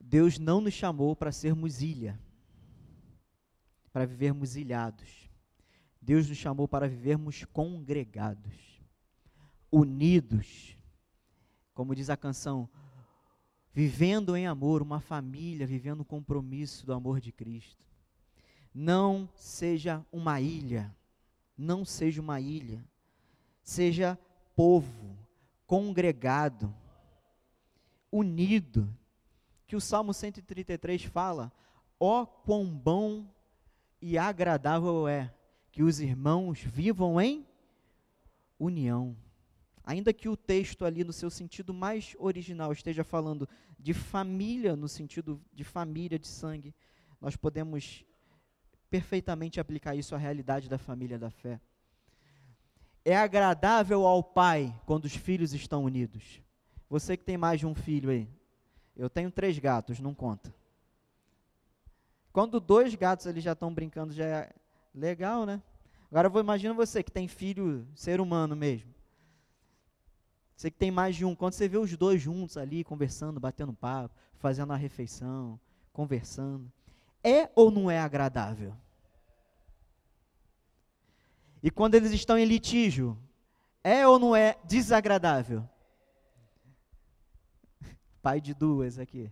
Deus 0.00 0.38
não 0.38 0.60
nos 0.60 0.74
chamou 0.74 1.16
para 1.16 1.32
sermos 1.32 1.80
ilha 1.80 2.20
para 3.96 4.04
vivermos 4.04 4.56
ilhados. 4.56 5.30
Deus 6.02 6.28
nos 6.28 6.36
chamou 6.36 6.68
para 6.68 6.86
vivermos 6.86 7.46
congregados, 7.46 8.78
unidos. 9.72 10.76
Como 11.72 11.94
diz 11.94 12.10
a 12.10 12.16
canção, 12.16 12.68
vivendo 13.76 14.34
em 14.34 14.46
amor, 14.46 14.80
uma 14.80 15.00
família 15.00 15.66
vivendo 15.66 16.00
o 16.00 16.04
compromisso 16.04 16.86
do 16.86 16.94
amor 16.94 17.20
de 17.20 17.30
Cristo. 17.30 17.84
Não 18.74 19.28
seja 19.34 20.02
uma 20.10 20.40
ilha, 20.40 20.96
não 21.58 21.84
seja 21.84 22.22
uma 22.22 22.40
ilha, 22.40 22.82
seja 23.62 24.18
povo, 24.54 25.14
congregado, 25.66 26.74
unido. 28.10 28.88
Que 29.66 29.76
o 29.76 29.80
Salmo 29.80 30.14
133 30.14 31.04
fala: 31.04 31.52
ó 32.00 32.22
oh, 32.22 32.26
quão 32.26 32.64
bom 32.64 33.26
e 34.00 34.16
agradável 34.16 35.06
é 35.06 35.30
que 35.70 35.82
os 35.82 36.00
irmãos 36.00 36.60
vivam 36.62 37.20
em 37.20 37.46
união. 38.58 39.14
Ainda 39.86 40.12
que 40.12 40.28
o 40.28 40.36
texto 40.36 40.84
ali, 40.84 41.04
no 41.04 41.12
seu 41.12 41.30
sentido 41.30 41.72
mais 41.72 42.16
original, 42.18 42.72
esteja 42.72 43.04
falando 43.04 43.48
de 43.78 43.94
família, 43.94 44.74
no 44.74 44.88
sentido 44.88 45.40
de 45.52 45.62
família, 45.62 46.18
de 46.18 46.26
sangue, 46.26 46.74
nós 47.20 47.36
podemos 47.36 48.04
perfeitamente 48.90 49.60
aplicar 49.60 49.94
isso 49.94 50.12
à 50.12 50.18
realidade 50.18 50.68
da 50.68 50.76
família 50.76 51.16
da 51.16 51.30
fé. 51.30 51.60
É 53.04 53.16
agradável 53.16 54.04
ao 54.04 54.24
pai 54.24 54.74
quando 54.84 55.04
os 55.04 55.14
filhos 55.14 55.54
estão 55.54 55.84
unidos. 55.84 56.42
Você 56.90 57.16
que 57.16 57.24
tem 57.24 57.38
mais 57.38 57.60
de 57.60 57.66
um 57.66 57.74
filho 57.74 58.10
aí, 58.10 58.28
eu 58.96 59.08
tenho 59.08 59.30
três 59.30 59.56
gatos, 59.56 60.00
não 60.00 60.12
conta. 60.12 60.52
Quando 62.32 62.58
dois 62.58 62.92
gatos 62.96 63.28
ali 63.28 63.40
já 63.40 63.52
estão 63.52 63.72
brincando, 63.72 64.12
já 64.12 64.24
é 64.24 64.52
legal, 64.92 65.46
né? 65.46 65.62
Agora 66.10 66.28
vou 66.28 66.40
imagina 66.40 66.74
você 66.74 67.04
que 67.04 67.12
tem 67.12 67.28
filho, 67.28 67.86
ser 67.94 68.20
humano 68.20 68.56
mesmo. 68.56 68.95
Você 70.56 70.70
que 70.70 70.78
tem 70.78 70.90
mais 70.90 71.14
de 71.14 71.24
um, 71.24 71.34
quando 71.34 71.52
você 71.52 71.68
vê 71.68 71.76
os 71.76 71.94
dois 71.98 72.20
juntos 72.20 72.56
ali 72.56 72.82
conversando, 72.82 73.38
batendo 73.38 73.74
papo, 73.74 74.14
fazendo 74.38 74.72
a 74.72 74.76
refeição, 74.76 75.60
conversando, 75.92 76.72
é 77.22 77.50
ou 77.54 77.70
não 77.70 77.90
é 77.90 78.00
agradável? 78.00 78.74
E 81.62 81.70
quando 81.70 81.94
eles 81.94 82.10
estão 82.12 82.38
em 82.38 82.46
litígio, 82.46 83.18
é 83.84 84.08
ou 84.08 84.18
não 84.18 84.34
é 84.34 84.56
desagradável? 84.64 85.68
Pai 88.22 88.40
de 88.40 88.54
duas 88.54 88.98
aqui. 88.98 89.30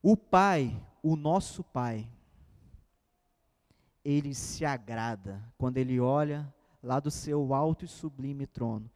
O 0.00 0.16
Pai, 0.16 0.80
o 1.02 1.16
nosso 1.16 1.64
Pai, 1.64 2.08
ele 4.04 4.32
se 4.32 4.64
agrada 4.64 5.42
quando 5.58 5.76
ele 5.76 5.98
olha 5.98 6.54
lá 6.82 7.00
do 7.00 7.10
seu 7.10 7.52
alto 7.52 7.84
e 7.84 7.88
sublime 7.88 8.46
trono 8.46 8.90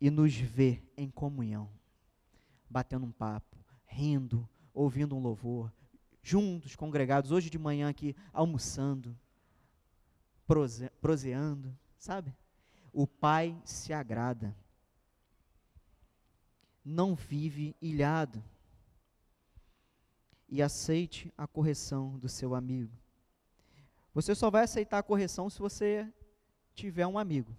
e 0.00 0.10
nos 0.10 0.34
vê 0.34 0.82
em 0.96 1.10
comunhão, 1.10 1.68
batendo 2.70 3.06
um 3.06 3.12
papo, 3.12 3.56
rindo, 3.86 4.48
ouvindo 4.72 5.16
um 5.16 5.20
louvor, 5.20 5.72
juntos, 6.22 6.76
congregados, 6.76 7.32
hoje 7.32 7.50
de 7.50 7.58
manhã 7.58 7.88
aqui, 7.88 8.14
almoçando, 8.32 9.16
proseando. 11.00 11.76
sabe? 11.98 12.34
O 12.92 13.06
pai 13.06 13.60
se 13.64 13.92
agrada. 13.92 14.56
Não 16.84 17.14
vive 17.14 17.76
ilhado. 17.82 18.42
E 20.48 20.62
aceite 20.62 21.32
a 21.36 21.46
correção 21.46 22.18
do 22.18 22.28
seu 22.28 22.54
amigo. 22.54 22.96
Você 24.14 24.34
só 24.34 24.50
vai 24.50 24.64
aceitar 24.64 24.98
a 24.98 25.02
correção 25.02 25.50
se 25.50 25.58
você 25.58 26.10
tiver 26.78 27.06
um 27.06 27.18
amigo. 27.18 27.54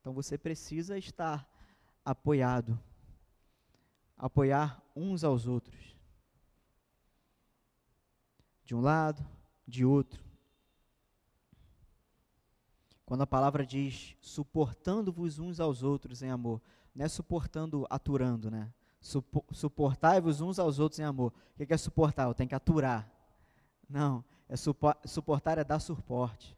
Então 0.00 0.12
você 0.12 0.36
precisa 0.36 0.98
estar 0.98 1.48
apoiado. 2.04 2.78
Apoiar 4.18 4.82
uns 4.94 5.22
aos 5.22 5.46
outros. 5.46 5.96
De 8.64 8.74
um 8.74 8.80
lado, 8.80 9.24
de 9.66 9.84
outro. 9.84 10.22
Quando 13.06 13.22
a 13.22 13.26
palavra 13.26 13.64
diz 13.64 14.16
suportando-vos 14.20 15.38
uns 15.38 15.60
aos 15.60 15.82
outros 15.82 16.22
em 16.22 16.30
amor, 16.30 16.60
não 16.94 17.04
é 17.04 17.08
suportando, 17.08 17.86
aturando, 17.88 18.50
né? 18.50 18.72
Suportai-vos 19.52 20.40
uns 20.40 20.58
aos 20.58 20.78
outros 20.78 20.98
em 20.98 21.04
amor. 21.04 21.32
O 21.54 21.66
que 21.66 21.72
é 21.72 21.76
suportar? 21.76 22.24
Eu 22.24 22.34
tenho 22.34 22.48
que 22.48 22.54
aturar. 22.54 23.10
Não, 23.88 24.24
é 24.48 24.56
suportar 24.56 25.58
é 25.58 25.64
dar 25.64 25.80
suporte. 25.80 26.56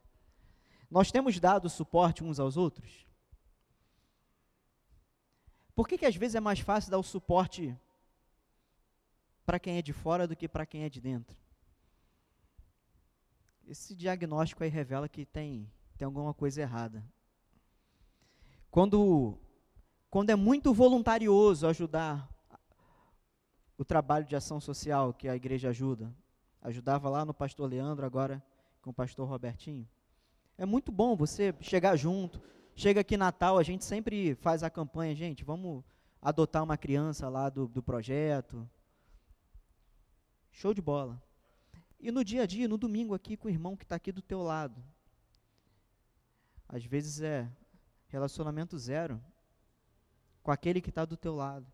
Nós 0.95 1.11
temos 1.11 1.41
dado 1.41 1.69
suporte 1.69 2.23
uns 2.23 2.39
aos 2.39 2.57
outros? 2.57 3.05
Por 5.75 5.89
que, 5.89 5.99
que 5.99 6.07
às 6.07 6.15
vezes 6.15 6.37
é 6.37 6.41
mais 6.41 6.61
fácil 6.61 6.93
dar 6.93 6.99
o 6.99 7.03
suporte 7.03 7.77
para 9.45 9.59
quem 9.59 9.77
é 9.77 9.83
de 9.83 9.93
fora 9.93 10.29
do 10.29 10.37
que 10.37 10.47
para 10.47 10.65
quem 10.65 10.85
é 10.85 10.89
de 10.89 11.01
dentro? 11.01 11.37
Esse 13.67 13.93
diagnóstico 13.93 14.63
aí 14.63 14.71
revela 14.71 15.09
que 15.09 15.27
tem, 15.27 15.69
tem 15.99 16.07
alguma 16.07 16.33
coisa 16.33 16.63
errada. 16.63 17.05
Quando, 18.71 19.37
quando 20.09 20.31
é 20.31 20.37
muito 20.37 20.73
voluntarioso 20.73 21.67
ajudar 21.67 22.33
o 23.77 23.85
trabalho 23.85 24.27
de 24.27 24.37
ação 24.37 24.61
social 24.61 25.13
que 25.13 25.29
a 25.29 25.35
igreja 25.35 25.71
ajuda, 25.71 26.15
ajudava 26.63 27.09
lá 27.11 27.25
no 27.25 27.35
pastor 27.35 27.69
Leandro, 27.69 28.07
agora 28.07 28.41
com 28.81 28.91
o 28.91 28.95
pastor 28.95 29.29
Robertinho. 29.29 29.89
É 30.57 30.65
muito 30.65 30.93
bom 30.93 31.17
você 31.17 31.55
chegar 31.61 31.97
junto, 31.97 32.41
Chega 32.77 33.03
aqui 33.03 33.17
Natal, 33.17 33.57
a 33.57 33.63
gente 33.63 33.85
sempre 33.85 34.35
faz 34.35 34.65
a 34.65 34.71
campanha, 34.71 35.15
gente, 35.15 35.45
vamos 35.45 35.85
adotar 36.21 36.65
uma 36.65 36.77
criança 36.77 37.29
lá 37.29 37.49
do, 37.49 37.69
do 37.69 37.81
projeto. 37.81 38.69
Show 40.51 40.75
de 40.75 40.83
bola. 40.83 41.23
E 42.01 42.11
no 42.11 42.25
dia 42.25 42.43
a 42.43 42.47
dia, 42.47 42.67
no 42.67 42.77
domingo 42.77 43.15
aqui 43.15 43.37
com 43.37 43.47
o 43.47 43.51
irmão 43.51 43.77
que 43.77 43.85
está 43.85 43.95
aqui 43.95 44.11
do 44.11 44.21
teu 44.21 44.43
lado. 44.43 44.83
Às 46.69 46.85
vezes 46.85 47.21
é 47.21 47.49
relacionamento 48.09 48.77
zero 48.77 49.23
com 50.43 50.51
aquele 50.51 50.81
que 50.81 50.91
está 50.91 51.05
do 51.05 51.17
teu 51.17 51.37
lado. 51.37 51.67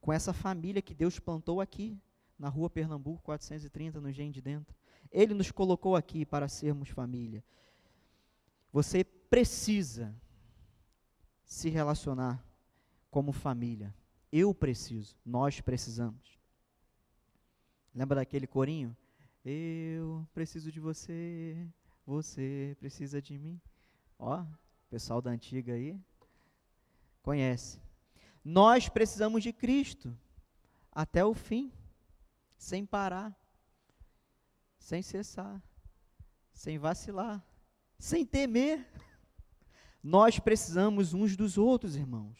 Com 0.00 0.10
essa 0.10 0.32
família 0.32 0.80
que 0.80 0.94
Deus 0.94 1.18
plantou 1.18 1.60
aqui, 1.60 2.00
na 2.38 2.48
rua 2.48 2.70
Pernambuco 2.70 3.22
430, 3.24 4.00
no 4.00 4.10
Gen 4.10 4.30
de 4.30 4.40
Dentro. 4.40 4.74
Ele 5.12 5.34
nos 5.34 5.52
colocou 5.52 5.94
aqui 5.94 6.24
para 6.24 6.48
sermos 6.48 6.88
família. 6.88 7.44
Você 8.72 9.04
precisa 9.04 10.14
se 11.44 11.68
relacionar 11.68 12.44
como 13.10 13.32
família. 13.32 13.94
Eu 14.30 14.54
preciso, 14.54 15.16
nós 15.24 15.60
precisamos. 15.60 16.38
Lembra 17.94 18.16
daquele 18.16 18.46
corinho? 18.46 18.96
Eu 19.44 20.26
preciso 20.32 20.70
de 20.70 20.78
você, 20.78 21.66
você 22.06 22.76
precisa 22.78 23.20
de 23.20 23.36
mim. 23.38 23.60
Ó, 24.18 24.44
pessoal 24.88 25.20
da 25.20 25.30
antiga 25.30 25.72
aí 25.72 25.98
conhece. 27.22 27.80
Nós 28.44 28.88
precisamos 28.88 29.42
de 29.42 29.52
Cristo 29.52 30.16
até 30.90 31.24
o 31.24 31.34
fim, 31.34 31.72
sem 32.56 32.84
parar, 32.84 33.36
sem 34.78 35.02
cessar, 35.02 35.62
sem 36.52 36.78
vacilar, 36.78 37.44
sem 38.00 38.24
temer. 38.24 38.84
Nós 40.02 40.38
precisamos 40.38 41.12
uns 41.12 41.36
dos 41.36 41.58
outros, 41.58 41.94
irmãos. 41.94 42.38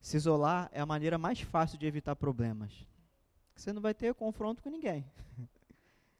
Se 0.00 0.16
isolar 0.16 0.70
é 0.72 0.80
a 0.80 0.86
maneira 0.86 1.18
mais 1.18 1.40
fácil 1.40 1.76
de 1.76 1.84
evitar 1.84 2.14
problemas. 2.14 2.86
Você 3.54 3.72
não 3.72 3.82
vai 3.82 3.92
ter 3.92 4.14
confronto 4.14 4.62
com 4.62 4.70
ninguém. 4.70 5.04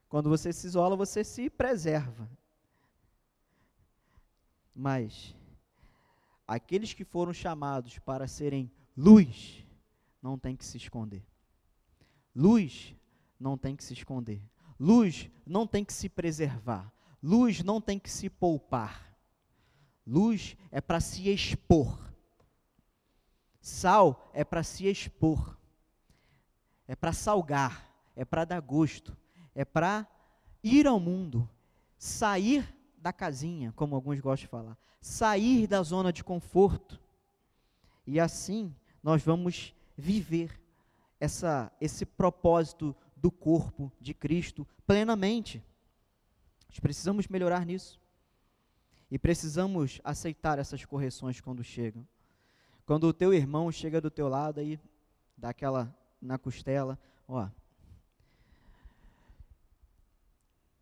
Quando 0.09 0.29
você 0.29 0.51
se 0.51 0.67
isola, 0.67 0.95
você 0.95 1.23
se 1.23 1.49
preserva. 1.49 2.29
Mas 4.75 5.33
aqueles 6.45 6.93
que 6.93 7.05
foram 7.05 7.33
chamados 7.33 7.97
para 7.99 8.27
serem 8.27 8.69
luz 8.95 9.65
não 10.21 10.37
tem 10.37 10.55
que 10.55 10.65
se 10.65 10.77
esconder. 10.77 11.25
Luz 12.35 12.93
não 13.39 13.57
tem 13.57 13.75
que 13.75 13.83
se 13.83 13.93
esconder. 13.93 14.41
Luz 14.81 15.29
não 15.45 15.67
tem 15.67 15.85
que 15.85 15.93
se 15.93 16.09
preservar. 16.09 16.91
Luz 17.21 17.61
não 17.63 17.79
tem 17.79 17.99
que 17.99 18.09
se 18.09 18.27
poupar. 18.27 19.15
Luz 20.07 20.57
é 20.71 20.81
para 20.81 20.99
se 20.99 21.29
expor. 21.29 22.11
Sal 23.61 24.31
é 24.33 24.43
para 24.43 24.63
se 24.63 24.87
expor. 24.87 25.55
É 26.87 26.95
para 26.95 27.13
salgar, 27.13 27.93
é 28.15 28.25
para 28.25 28.43
dar 28.43 28.59
gosto, 28.59 29.15
é 29.53 29.63
para 29.63 30.07
ir 30.63 30.87
ao 30.87 30.99
mundo, 30.99 31.47
sair 31.95 32.67
da 32.97 33.13
casinha, 33.13 33.71
como 33.73 33.95
alguns 33.95 34.19
gostam 34.19 34.45
de 34.45 34.47
falar, 34.47 34.77
sair 34.99 35.67
da 35.67 35.83
zona 35.83 36.11
de 36.11 36.23
conforto. 36.23 36.99
E 38.05 38.19
assim 38.19 38.75
nós 39.03 39.21
vamos 39.21 39.75
viver 39.95 40.59
essa, 41.19 41.71
esse 41.79 42.03
propósito 42.03 42.95
do 43.21 43.31
corpo 43.31 43.91
de 44.01 44.13
Cristo 44.13 44.67
plenamente. 44.85 45.63
Nós 46.67 46.79
precisamos 46.79 47.27
melhorar 47.27 47.65
nisso. 47.65 47.99
E 49.09 49.19
precisamos 49.19 49.99
aceitar 50.03 50.57
essas 50.57 50.83
correções 50.85 51.39
quando 51.39 51.63
chegam. 51.63 52.07
Quando 52.85 53.03
o 53.03 53.13
teu 53.13 53.33
irmão 53.33 53.71
chega 53.71 54.01
do 54.01 54.09
teu 54.09 54.27
lado 54.27 54.59
aí, 54.59 54.79
dá 55.37 55.49
aquela 55.49 55.95
na 56.21 56.37
costela, 56.37 56.97
ó. 57.27 57.49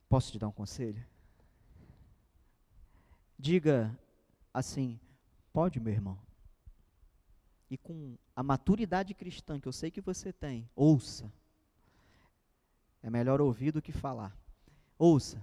Posso 0.07 0.31
te 0.31 0.39
dar 0.39 0.47
um 0.47 0.51
conselho? 0.51 1.05
Diga 3.37 3.97
assim: 4.53 4.99
pode, 5.51 5.79
meu 5.79 5.93
irmão. 5.93 6.17
E 7.69 7.77
com 7.77 8.15
a 8.35 8.41
maturidade 8.41 9.13
cristã 9.13 9.59
que 9.59 9.67
eu 9.67 9.71
sei 9.71 9.91
que 9.91 10.01
você 10.01 10.33
tem, 10.33 10.69
ouça. 10.75 11.31
É 13.01 13.09
melhor 13.09 13.41
ouvir 13.41 13.71
do 13.71 13.81
que 13.81 13.91
falar. 13.91 14.35
Ouça 14.97 15.41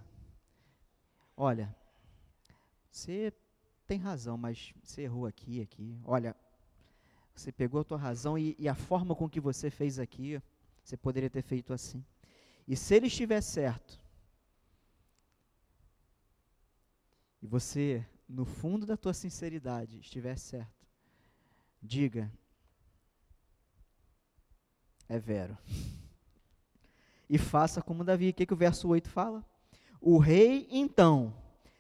olha, 1.37 1.75
você 2.90 3.33
tem 3.87 3.99
razão, 3.99 4.38
mas 4.38 4.73
você 4.83 5.03
errou 5.03 5.27
aqui, 5.27 5.61
aqui. 5.61 6.01
Olha, 6.05 6.35
você 7.35 7.53
pegou 7.53 7.81
a 7.81 7.85
tua 7.85 7.99
razão 7.99 8.38
e, 8.38 8.57
e, 8.59 8.69
a 8.69 8.75
forma 8.75 9.14
com 9.14 9.29
que 9.29 9.40
você 9.40 9.71
fez 9.71 9.99
aqui, 9.99 10.40
você 10.83 10.97
poderia 10.97 11.29
ter 11.29 11.42
feito 11.42 11.73
assim. 11.73 12.03
E 12.66 12.75
se 12.75 12.95
ele 12.95 13.07
estiver 13.09 13.42
certo, 13.42 14.01
e 17.42 17.47
você, 17.47 18.05
no 18.27 18.45
fundo 18.45 18.87
da 18.87 18.97
tua 18.97 19.12
sinceridade, 19.12 20.01
estiver 20.01 20.37
certo, 20.38 20.88
diga, 21.83 22.33
é 25.09 25.19
vero. 25.19 25.57
E 27.29 27.39
faça 27.39 27.83
como 27.83 28.05
Davi. 28.05 28.31
O 28.31 28.35
que, 28.35 28.47
que 28.47 28.55
o 28.55 28.57
verso 28.57 28.89
8 28.89 29.09
fala? 29.09 29.45
O 30.01 30.19
rei, 30.19 30.69
então, 30.71 31.35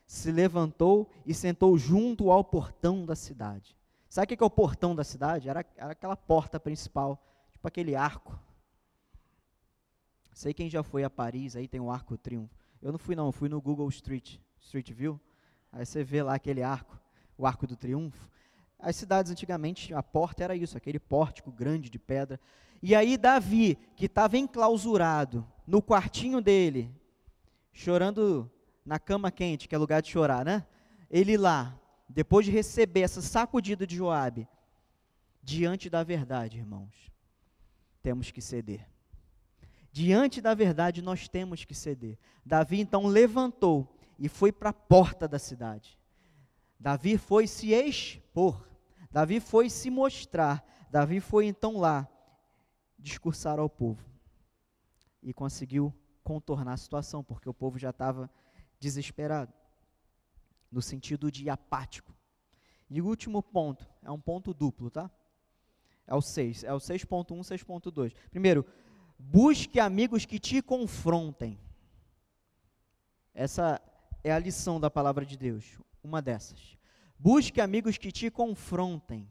se 0.06 0.30
levantou 0.30 1.10
e 1.24 1.34
sentou 1.34 1.76
junto 1.76 2.30
ao 2.30 2.44
portão 2.44 3.04
da 3.04 3.14
cidade. 3.14 3.76
Sabe 4.08 4.32
o 4.32 4.36
que 4.36 4.42
é 4.42 4.46
o 4.46 4.50
portão 4.50 4.94
da 4.94 5.04
cidade? 5.04 5.48
Era, 5.48 5.64
era 5.76 5.92
aquela 5.92 6.16
porta 6.16 6.58
principal, 6.58 7.20
tipo 7.52 7.66
aquele 7.66 7.94
arco. 7.94 8.38
Sei 10.32 10.52
quem 10.52 10.68
já 10.68 10.82
foi 10.82 11.02
a 11.02 11.10
Paris, 11.10 11.56
aí 11.56 11.66
tem 11.66 11.80
o 11.80 11.90
Arco 11.90 12.16
Triunfo. 12.16 12.54
Eu 12.82 12.92
não 12.92 12.98
fui 12.98 13.16
não, 13.16 13.32
fui 13.32 13.48
no 13.48 13.60
Google 13.60 13.88
Street, 13.88 14.38
Street 14.60 14.92
View. 14.92 15.20
Aí 15.72 15.84
você 15.84 16.04
vê 16.04 16.22
lá 16.22 16.34
aquele 16.34 16.62
arco, 16.62 17.00
o 17.36 17.46
Arco 17.46 17.66
do 17.66 17.74
Triunfo. 17.74 18.30
As 18.78 18.96
cidades 18.96 19.32
antigamente, 19.32 19.94
a 19.94 20.02
porta 20.02 20.44
era 20.44 20.54
isso, 20.54 20.76
aquele 20.76 20.98
pórtico 20.98 21.50
grande 21.50 21.88
de 21.88 21.98
pedra. 21.98 22.38
E 22.82 22.94
aí 22.94 23.16
Davi, 23.16 23.78
que 23.96 24.06
estava 24.06 24.36
enclausurado 24.36 25.46
no 25.66 25.82
quartinho 25.82 26.40
dele, 26.40 26.94
chorando 27.72 28.50
na 28.84 28.98
cama 28.98 29.30
quente, 29.30 29.68
que 29.68 29.74
é 29.74 29.78
lugar 29.78 30.00
de 30.00 30.10
chorar, 30.10 30.44
né? 30.44 30.66
Ele 31.10 31.36
lá, 31.36 31.78
depois 32.08 32.46
de 32.46 32.52
receber 32.52 33.00
essa 33.00 33.20
sacudida 33.20 33.86
de 33.86 33.96
Joabe, 33.96 34.48
diante 35.42 35.90
da 35.90 36.02
verdade, 36.02 36.58
irmãos, 36.58 37.10
temos 38.02 38.30
que 38.30 38.40
ceder. 38.40 38.88
Diante 39.90 40.40
da 40.40 40.54
verdade, 40.54 41.00
nós 41.00 41.28
temos 41.28 41.64
que 41.64 41.74
ceder. 41.74 42.18
Davi 42.44 42.80
então 42.80 43.06
levantou 43.06 43.96
e 44.18 44.28
foi 44.28 44.52
para 44.52 44.70
a 44.70 44.74
porta 44.74 45.26
da 45.26 45.38
cidade. 45.38 45.98
Davi 46.78 47.16
foi 47.16 47.46
se 47.46 47.72
expor, 47.72 48.68
Davi 49.10 49.40
foi 49.40 49.70
se 49.70 49.90
mostrar, 49.90 50.64
Davi 50.90 51.20
foi 51.20 51.46
então 51.46 51.78
lá 51.78 52.08
discursar 53.06 53.60
ao 53.60 53.70
povo 53.70 54.04
e 55.22 55.32
conseguiu 55.32 55.94
contornar 56.24 56.72
a 56.72 56.76
situação, 56.76 57.22
porque 57.22 57.48
o 57.48 57.54
povo 57.54 57.78
já 57.78 57.90
estava 57.90 58.28
desesperado, 58.80 59.52
no 60.70 60.82
sentido 60.82 61.30
de 61.30 61.48
apático. 61.48 62.12
E 62.90 63.00
o 63.00 63.06
último 63.06 63.42
ponto, 63.42 63.88
é 64.02 64.10
um 64.10 64.20
ponto 64.20 64.52
duplo, 64.52 64.90
tá? 64.90 65.08
É 66.06 66.14
o 66.14 66.20
6, 66.20 66.64
é 66.64 66.72
o 66.72 66.78
6.1, 66.78 67.26
6.2. 67.40 68.12
Primeiro, 68.28 68.66
busque 69.18 69.78
amigos 69.78 70.24
que 70.24 70.38
te 70.38 70.60
confrontem. 70.60 71.58
Essa 73.32 73.80
é 74.24 74.32
a 74.32 74.38
lição 74.38 74.80
da 74.80 74.90
palavra 74.90 75.24
de 75.24 75.36
Deus, 75.36 75.78
uma 76.02 76.20
dessas. 76.20 76.76
Busque 77.18 77.60
amigos 77.60 77.98
que 77.98 78.10
te 78.10 78.30
confrontem. 78.30 79.28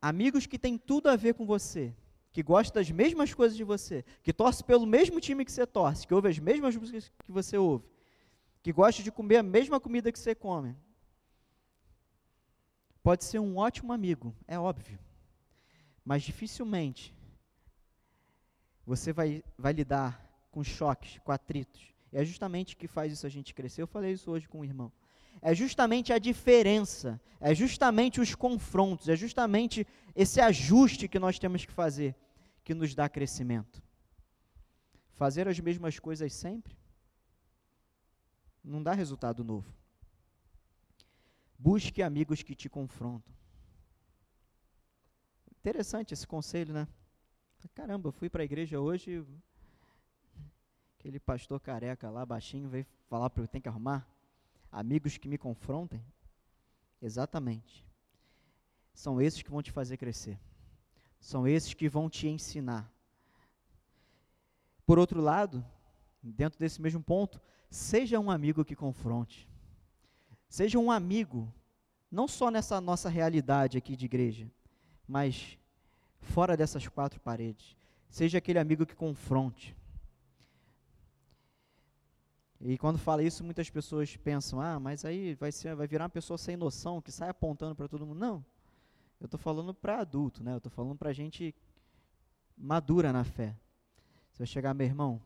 Amigos 0.00 0.46
que 0.46 0.58
têm 0.58 0.78
tudo 0.78 1.08
a 1.08 1.16
ver 1.16 1.34
com 1.34 1.46
você, 1.46 1.94
que 2.36 2.42
gostam 2.42 2.82
das 2.82 2.90
mesmas 2.90 3.32
coisas 3.32 3.56
de 3.56 3.64
você, 3.64 4.04
que 4.22 4.30
torce 4.30 4.62
pelo 4.62 4.84
mesmo 4.84 5.18
time 5.18 5.42
que 5.42 5.50
você 5.50 5.66
torce, 5.66 6.06
que 6.06 6.12
ouve 6.12 6.28
as 6.28 6.38
mesmas 6.38 6.76
músicas 6.76 7.10
que 7.24 7.32
você 7.32 7.56
ouve, 7.56 7.88
que 8.62 8.70
gosta 8.74 9.02
de 9.02 9.10
comer 9.10 9.38
a 9.38 9.42
mesma 9.42 9.80
comida 9.80 10.12
que 10.12 10.18
você 10.18 10.34
come. 10.34 10.76
Pode 13.02 13.24
ser 13.24 13.38
um 13.38 13.56
ótimo 13.56 13.90
amigo, 13.90 14.36
é 14.46 14.58
óbvio, 14.58 14.98
mas 16.04 16.24
dificilmente 16.24 17.14
você 18.84 19.14
vai, 19.14 19.42
vai 19.56 19.72
lidar 19.72 20.22
com 20.50 20.62
choques, 20.62 21.18
com 21.24 21.32
atritos. 21.32 21.94
E 22.12 22.18
é 22.18 22.24
justamente 22.26 22.74
o 22.74 22.76
que 22.76 22.86
faz 22.86 23.14
isso 23.14 23.26
a 23.26 23.30
gente 23.30 23.54
crescer. 23.54 23.80
Eu 23.80 23.86
falei 23.86 24.12
isso 24.12 24.30
hoje 24.30 24.46
com 24.46 24.60
o 24.60 24.64
irmão 24.64 24.92
é 25.42 25.54
justamente 25.54 26.12
a 26.12 26.18
diferença, 26.18 27.20
é 27.40 27.54
justamente 27.54 28.20
os 28.20 28.34
confrontos, 28.34 29.08
é 29.08 29.16
justamente 29.16 29.86
esse 30.14 30.40
ajuste 30.40 31.08
que 31.08 31.18
nós 31.18 31.38
temos 31.38 31.64
que 31.64 31.72
fazer 31.72 32.14
que 32.66 32.74
nos 32.74 32.96
dá 32.96 33.08
crescimento. 33.08 33.80
Fazer 35.12 35.46
as 35.46 35.60
mesmas 35.60 36.00
coisas 36.00 36.34
sempre 36.34 36.76
não 38.62 38.82
dá 38.82 38.92
resultado 38.92 39.44
novo. 39.44 39.72
Busque 41.56 42.02
amigos 42.02 42.42
que 42.42 42.56
te 42.56 42.68
confrontam. 42.68 43.32
Interessante 45.60 46.12
esse 46.12 46.26
conselho, 46.26 46.74
né? 46.74 46.88
Caramba, 47.72 48.08
eu 48.08 48.12
fui 48.12 48.28
para 48.28 48.42
a 48.42 48.44
igreja 48.44 48.80
hoje, 48.80 49.24
aquele 50.98 51.20
pastor 51.20 51.60
careca 51.60 52.10
lá, 52.10 52.26
baixinho, 52.26 52.68
veio 52.68 52.86
falar 53.08 53.30
para 53.30 53.44
eu 53.44 53.48
ter 53.48 53.60
que 53.60 53.68
arrumar 53.68 54.04
amigos 54.72 55.16
que 55.16 55.28
me 55.28 55.38
confrontem? 55.38 56.04
Exatamente. 57.00 57.86
São 58.92 59.20
esses 59.20 59.40
que 59.40 59.50
vão 59.50 59.62
te 59.62 59.70
fazer 59.70 59.96
crescer. 59.96 60.36
São 61.18 61.46
esses 61.46 61.74
que 61.74 61.88
vão 61.88 62.08
te 62.08 62.28
ensinar. 62.28 62.90
Por 64.86 64.98
outro 64.98 65.20
lado, 65.20 65.64
dentro 66.22 66.58
desse 66.58 66.80
mesmo 66.80 67.02
ponto, 67.02 67.40
seja 67.68 68.20
um 68.20 68.30
amigo 68.30 68.64
que 68.64 68.76
confronte. 68.76 69.48
Seja 70.48 70.78
um 70.78 70.90
amigo, 70.90 71.52
não 72.10 72.28
só 72.28 72.50
nessa 72.50 72.80
nossa 72.80 73.08
realidade 73.08 73.76
aqui 73.76 73.96
de 73.96 74.04
igreja, 74.04 74.50
mas 75.06 75.58
fora 76.20 76.56
dessas 76.56 76.86
quatro 76.86 77.20
paredes. 77.20 77.76
Seja 78.08 78.38
aquele 78.38 78.58
amigo 78.58 78.86
que 78.86 78.94
confronte. 78.94 79.76
E 82.60 82.78
quando 82.78 82.98
fala 82.98 83.22
isso, 83.22 83.44
muitas 83.44 83.68
pessoas 83.68 84.16
pensam: 84.16 84.60
ah, 84.60 84.80
mas 84.80 85.04
aí 85.04 85.34
vai, 85.34 85.52
ser, 85.52 85.74
vai 85.74 85.86
virar 85.86 86.04
uma 86.04 86.10
pessoa 86.10 86.38
sem 86.38 86.56
noção, 86.56 87.02
que 87.02 87.12
sai 87.12 87.28
apontando 87.28 87.74
para 87.74 87.88
todo 87.88 88.06
mundo. 88.06 88.18
Não. 88.18 88.44
Eu 89.20 89.26
estou 89.26 89.38
falando 89.38 89.72
para 89.72 90.00
adulto, 90.00 90.42
né? 90.42 90.52
Eu 90.52 90.58
estou 90.58 90.70
falando 90.70 90.96
para 90.96 91.12
gente 91.12 91.54
madura 92.56 93.12
na 93.12 93.24
fé. 93.24 93.56
Você 94.30 94.38
vai 94.38 94.46
chegar, 94.46 94.74
meu 94.74 94.86
irmão, 94.86 95.20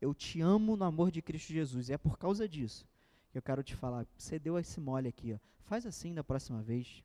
eu 0.00 0.14
te 0.14 0.40
amo 0.40 0.76
no 0.76 0.84
amor 0.84 1.10
de 1.10 1.20
Cristo 1.20 1.52
Jesus. 1.52 1.88
E 1.88 1.92
é 1.92 1.98
por 1.98 2.18
causa 2.18 2.48
disso 2.48 2.88
que 3.30 3.38
eu 3.38 3.42
quero 3.42 3.62
te 3.62 3.74
falar. 3.74 4.06
Você 4.16 4.38
deu 4.38 4.58
esse 4.58 4.80
mole 4.80 5.08
aqui, 5.08 5.34
ó. 5.34 5.38
Faz 5.64 5.86
assim 5.86 6.14
da 6.14 6.24
próxima 6.24 6.62
vez. 6.62 7.04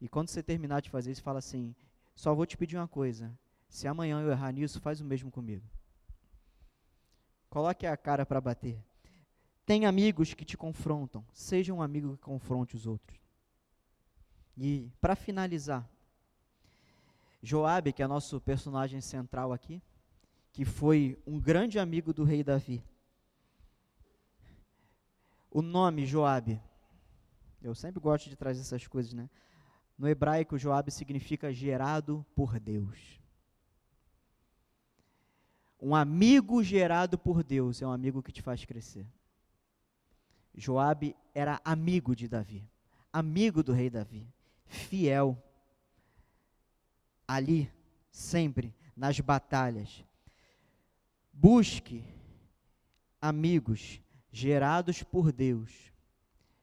E 0.00 0.08
quando 0.08 0.28
você 0.28 0.42
terminar 0.42 0.80
de 0.80 0.90
fazer 0.90 1.12
isso, 1.12 1.22
fala 1.22 1.38
assim: 1.38 1.74
só 2.14 2.34
vou 2.34 2.46
te 2.46 2.56
pedir 2.56 2.76
uma 2.76 2.88
coisa. 2.88 3.32
Se 3.68 3.86
amanhã 3.86 4.20
eu 4.20 4.30
errar 4.30 4.52
nisso, 4.52 4.80
faz 4.80 5.00
o 5.00 5.04
mesmo 5.04 5.30
comigo. 5.30 5.64
Coloque 7.48 7.86
a 7.86 7.96
cara 7.96 8.26
para 8.26 8.40
bater. 8.40 8.82
Tem 9.64 9.86
amigos 9.86 10.34
que 10.34 10.44
te 10.44 10.56
confrontam. 10.56 11.24
Seja 11.32 11.72
um 11.72 11.80
amigo 11.80 12.16
que 12.16 12.22
confronte 12.22 12.74
os 12.74 12.86
outros. 12.86 13.19
E 14.62 14.92
para 15.00 15.16
finalizar, 15.16 15.88
Joabe, 17.42 17.94
que 17.94 18.02
é 18.02 18.06
nosso 18.06 18.38
personagem 18.42 19.00
central 19.00 19.54
aqui, 19.54 19.82
que 20.52 20.66
foi 20.66 21.18
um 21.26 21.40
grande 21.40 21.78
amigo 21.78 22.12
do 22.12 22.24
rei 22.24 22.44
Davi. 22.44 22.84
O 25.50 25.62
nome 25.62 26.04
Joabe, 26.04 26.60
eu 27.62 27.74
sempre 27.74 27.98
gosto 28.02 28.28
de 28.28 28.36
trazer 28.36 28.60
essas 28.60 28.86
coisas, 28.86 29.14
né? 29.14 29.30
No 29.96 30.06
hebraico, 30.06 30.58
Joabe 30.58 30.90
significa 30.90 31.50
gerado 31.50 32.22
por 32.34 32.60
Deus. 32.60 33.18
Um 35.80 35.94
amigo 35.94 36.62
gerado 36.62 37.16
por 37.16 37.42
Deus 37.42 37.80
é 37.80 37.86
um 37.86 37.92
amigo 37.92 38.22
que 38.22 38.30
te 38.30 38.42
faz 38.42 38.62
crescer. 38.66 39.06
Joabe 40.54 41.16
era 41.34 41.58
amigo 41.64 42.14
de 42.14 42.28
Davi, 42.28 42.68
amigo 43.10 43.62
do 43.62 43.72
rei 43.72 43.88
Davi, 43.88 44.28
fiel. 44.70 45.36
Ali, 47.26 47.70
sempre, 48.10 48.74
nas 48.96 49.20
batalhas. 49.20 50.04
Busque 51.32 52.04
amigos 53.20 54.00
gerados 54.32 55.02
por 55.02 55.32
Deus. 55.32 55.92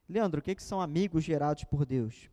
Leandro, 0.09 0.39
o 0.39 0.43
que, 0.43 0.55
que 0.55 0.63
são 0.63 0.81
amigos 0.81 1.23
gerados 1.23 1.63
por 1.65 1.85
Deus? 1.85 2.29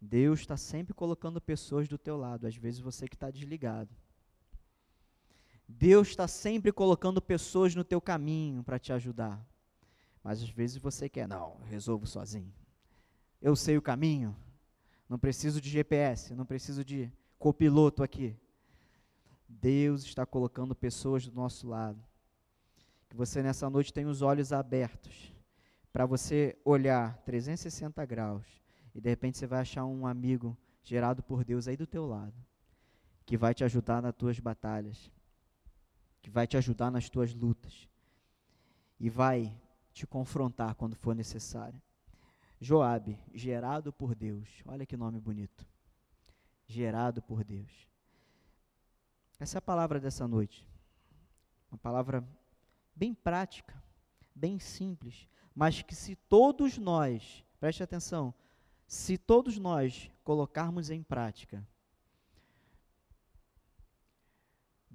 Deus 0.00 0.40
está 0.40 0.56
sempre 0.56 0.92
colocando 0.92 1.40
pessoas 1.40 1.88
do 1.88 1.96
teu 1.96 2.16
lado, 2.16 2.46
às 2.46 2.56
vezes 2.56 2.80
você 2.80 3.08
que 3.08 3.14
está 3.14 3.30
desligado. 3.30 3.94
Deus 5.66 6.08
está 6.08 6.28
sempre 6.28 6.72
colocando 6.72 7.22
pessoas 7.22 7.74
no 7.74 7.84
teu 7.84 8.00
caminho 8.00 8.62
para 8.62 8.78
te 8.78 8.92
ajudar. 8.92 9.42
Mas 10.22 10.42
às 10.42 10.50
vezes 10.50 10.76
você 10.76 11.08
quer, 11.08 11.26
não, 11.26 11.56
resolvo 11.64 12.06
sozinho. 12.06 12.52
Eu 13.44 13.54
sei 13.54 13.76
o 13.76 13.82
caminho, 13.82 14.34
não 15.08 15.18
preciso 15.18 15.60
de 15.60 15.68
GPS, 15.68 16.34
não 16.34 16.46
preciso 16.46 16.84
de 16.84 17.12
copiloto 17.38 18.02
aqui. 18.02 18.34
Deus 19.46 20.02
está 20.02 20.24
colocando 20.24 20.74
pessoas 20.74 21.26
do 21.26 21.32
nosso 21.32 21.68
lado. 21.68 22.02
Que 23.08 23.14
você 23.14 23.42
nessa 23.42 23.68
noite 23.68 23.92
tenha 23.92 24.08
os 24.08 24.22
olhos 24.22 24.50
abertos 24.50 25.30
para 25.92 26.06
você 26.06 26.58
olhar 26.64 27.18
360 27.18 28.04
graus 28.06 28.46
e 28.94 29.00
de 29.00 29.10
repente 29.10 29.36
você 29.36 29.46
vai 29.46 29.60
achar 29.60 29.84
um 29.84 30.06
amigo 30.06 30.56
gerado 30.82 31.22
por 31.22 31.44
Deus 31.44 31.68
aí 31.68 31.76
do 31.76 31.86
teu 31.86 32.06
lado, 32.06 32.34
que 33.26 33.36
vai 33.36 33.52
te 33.52 33.62
ajudar 33.62 34.00
nas 34.00 34.14
tuas 34.14 34.38
batalhas 34.38 35.12
que 36.24 36.30
vai 36.30 36.46
te 36.46 36.56
ajudar 36.56 36.90
nas 36.90 37.10
tuas 37.10 37.34
lutas 37.34 37.86
e 38.98 39.10
vai 39.10 39.54
te 39.92 40.06
confrontar 40.06 40.74
quando 40.74 40.96
for 40.96 41.14
necessário. 41.14 41.78
Joabe, 42.60 43.18
gerado 43.32 43.92
por 43.92 44.14
Deus. 44.14 44.48
Olha 44.66 44.86
que 44.86 44.96
nome 44.96 45.20
bonito. 45.20 45.66
Gerado 46.66 47.20
por 47.22 47.44
Deus. 47.44 47.88
Essa 49.38 49.58
é 49.58 49.60
a 49.60 49.62
palavra 49.62 50.00
dessa 50.00 50.26
noite. 50.26 50.66
Uma 51.70 51.78
palavra 51.78 52.26
bem 52.94 53.12
prática, 53.12 53.82
bem 54.34 54.58
simples, 54.58 55.28
mas 55.54 55.82
que 55.82 55.94
se 55.94 56.14
todos 56.14 56.78
nós, 56.78 57.44
preste 57.58 57.82
atenção, 57.82 58.32
se 58.86 59.18
todos 59.18 59.58
nós 59.58 60.10
colocarmos 60.22 60.88
em 60.90 61.02
prática, 61.02 61.66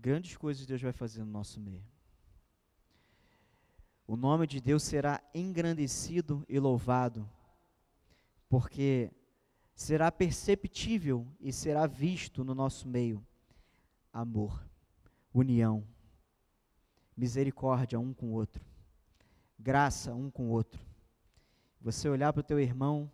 Grandes 0.01 0.38
coisas 0.38 0.66
Deus 0.66 0.82
vai 0.82 0.93
fazer 0.93 1.26
no 1.26 1.32
nosso 1.32 1.60
meio. 1.60 1.84
O 4.07 4.16
nome 4.16 4.47
de 4.47 4.62
Deus 4.62 4.82
será 4.84 5.22
engrandecido 5.36 6.45
e 6.47 6.57
louvado, 6.57 7.30
porque 8.50 9.12
será 9.74 10.12
perceptível 10.12 11.26
e 11.39 11.54
será 11.54 11.88
visto 11.88 12.43
no 12.43 12.54
nosso 12.54 12.88
meio 12.88 13.26
amor, 14.12 14.68
união, 15.34 15.86
misericórdia 17.16 18.00
um 18.00 18.14
com 18.14 18.28
o 18.28 18.34
outro, 18.34 18.62
graça 19.58 20.14
um 20.14 20.30
com 20.30 20.50
o 20.50 20.52
outro. 20.52 20.82
Você 21.80 22.10
olhar 22.10 22.34
para 22.34 22.41
o 22.41 22.43
teu 22.43 22.60
irmão 22.60 23.10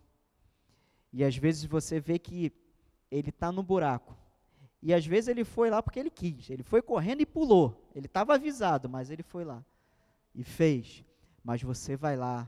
e 1.12 1.22
às 1.22 1.36
vezes 1.36 1.64
você 1.64 2.00
vê 2.00 2.18
que 2.18 2.52
ele 3.10 3.28
está 3.28 3.52
no 3.52 3.62
buraco, 3.62 4.16
e 4.82 4.94
às 4.94 5.04
vezes 5.04 5.28
ele 5.28 5.44
foi 5.44 5.70
lá 5.70 5.82
porque 5.82 5.98
ele 5.98 6.10
quis. 6.10 6.48
Ele 6.48 6.62
foi 6.62 6.80
correndo 6.80 7.20
e 7.20 7.26
pulou. 7.26 7.90
Ele 7.94 8.06
estava 8.06 8.34
avisado, 8.34 8.88
mas 8.88 9.10
ele 9.10 9.22
foi 9.22 9.44
lá. 9.44 9.64
e 10.34 10.44
fez, 10.44 11.02
mas 11.42 11.62
você 11.62 11.96
vai 11.96 12.14
lá, 12.14 12.46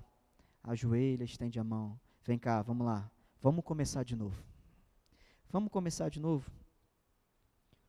ajoelha, 0.63 1.25
estende 1.25 1.59
a 1.59 1.65
mão. 1.65 1.99
Vem 2.29 2.39
cá, 2.39 2.61
vamos 2.61 2.87
lá. 2.87 3.11
Vamos 3.41 3.65
começar 3.65 4.05
de 4.05 4.15
novo. 4.15 4.39
Vamos 5.51 5.73
começar 5.73 6.11
de 6.11 6.21
novo. 6.21 6.53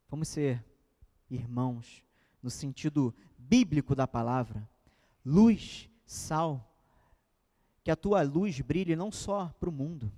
Vamos 0.07 0.29
ser 0.29 0.63
irmãos, 1.29 2.05
no 2.41 2.49
sentido 2.49 3.13
bíblico 3.37 3.93
da 3.93 4.07
palavra. 4.07 4.65
Luz, 5.25 5.89
sal. 6.05 6.73
Que 7.83 7.91
a 7.91 7.97
tua 7.97 8.21
luz 8.21 8.61
brilhe 8.61 8.95
não 8.95 9.11
só 9.11 9.53
para 9.59 9.67
o 9.67 9.73
mundo, 9.73 10.09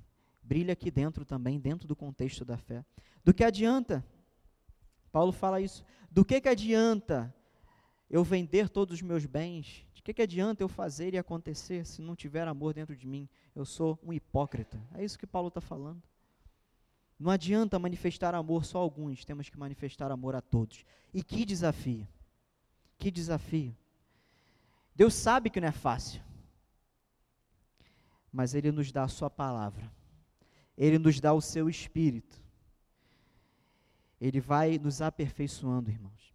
brilhe 0.44 0.70
aqui 0.70 0.92
dentro 0.92 1.26
também, 1.26 1.60
dentro 1.60 1.88
do 1.88 1.96
contexto 1.96 2.46
da 2.46 2.58
fé. 2.58 2.86
Do 3.24 3.34
que 3.34 3.44
adianta? 3.44 4.06
Paulo 5.12 5.32
fala 5.32 5.60
isso. 5.60 5.84
Do 6.12 6.24
que, 6.24 6.40
que 6.40 6.48
adianta 6.48 7.34
eu 8.12 8.26
vender 8.26 8.68
todos 8.68 8.96
os 8.96 9.02
meus 9.02 9.26
bens? 9.26 9.86
De 9.94 10.04
que, 10.04 10.14
que 10.14 10.22
adianta 10.22 10.62
eu 10.62 10.68
fazer 10.68 11.14
e 11.14 11.18
acontecer 11.18 11.86
se 11.86 12.02
não 12.02 12.14
tiver 12.14 12.46
amor 12.46 12.74
dentro 12.74 12.96
de 12.96 13.08
mim? 13.08 13.30
Eu 13.56 13.64
sou 13.64 13.98
um 14.04 14.12
hipócrita. 14.12 14.78
É 14.94 15.04
isso 15.04 15.18
que 15.18 15.26
Paulo 15.26 15.48
está 15.48 15.62
falando. 15.62 16.04
Não 17.18 17.32
adianta 17.32 17.80
manifestar 17.80 18.36
amor 18.36 18.66
só 18.66 18.80
a 18.80 18.82
alguns, 18.82 19.24
temos 19.24 19.48
que 19.48 19.58
manifestar 19.58 20.12
amor 20.12 20.36
a 20.36 20.42
todos. 20.42 20.84
E 21.14 21.24
que 21.24 21.46
desafio! 21.46 22.06
Que 22.98 23.10
desafio! 23.10 23.76
Deus 24.94 25.14
sabe 25.14 25.50
que 25.50 25.62
não 25.62 25.70
é 25.70 25.72
fácil, 25.72 26.22
mas 28.32 28.54
Ele 28.54 28.72
nos 28.72 28.92
dá 28.92 29.04
a 29.04 29.08
Sua 29.08 29.30
palavra, 29.30 29.90
Ele 30.78 31.00
nos 31.00 31.20
dá 31.20 31.32
o 31.32 31.42
Seu 31.42 31.70
Espírito, 31.70 32.42
Ele 34.20 34.42
vai 34.42 34.78
nos 34.78 35.02
aperfeiçoando, 35.02 35.90
irmãos. 35.90 36.31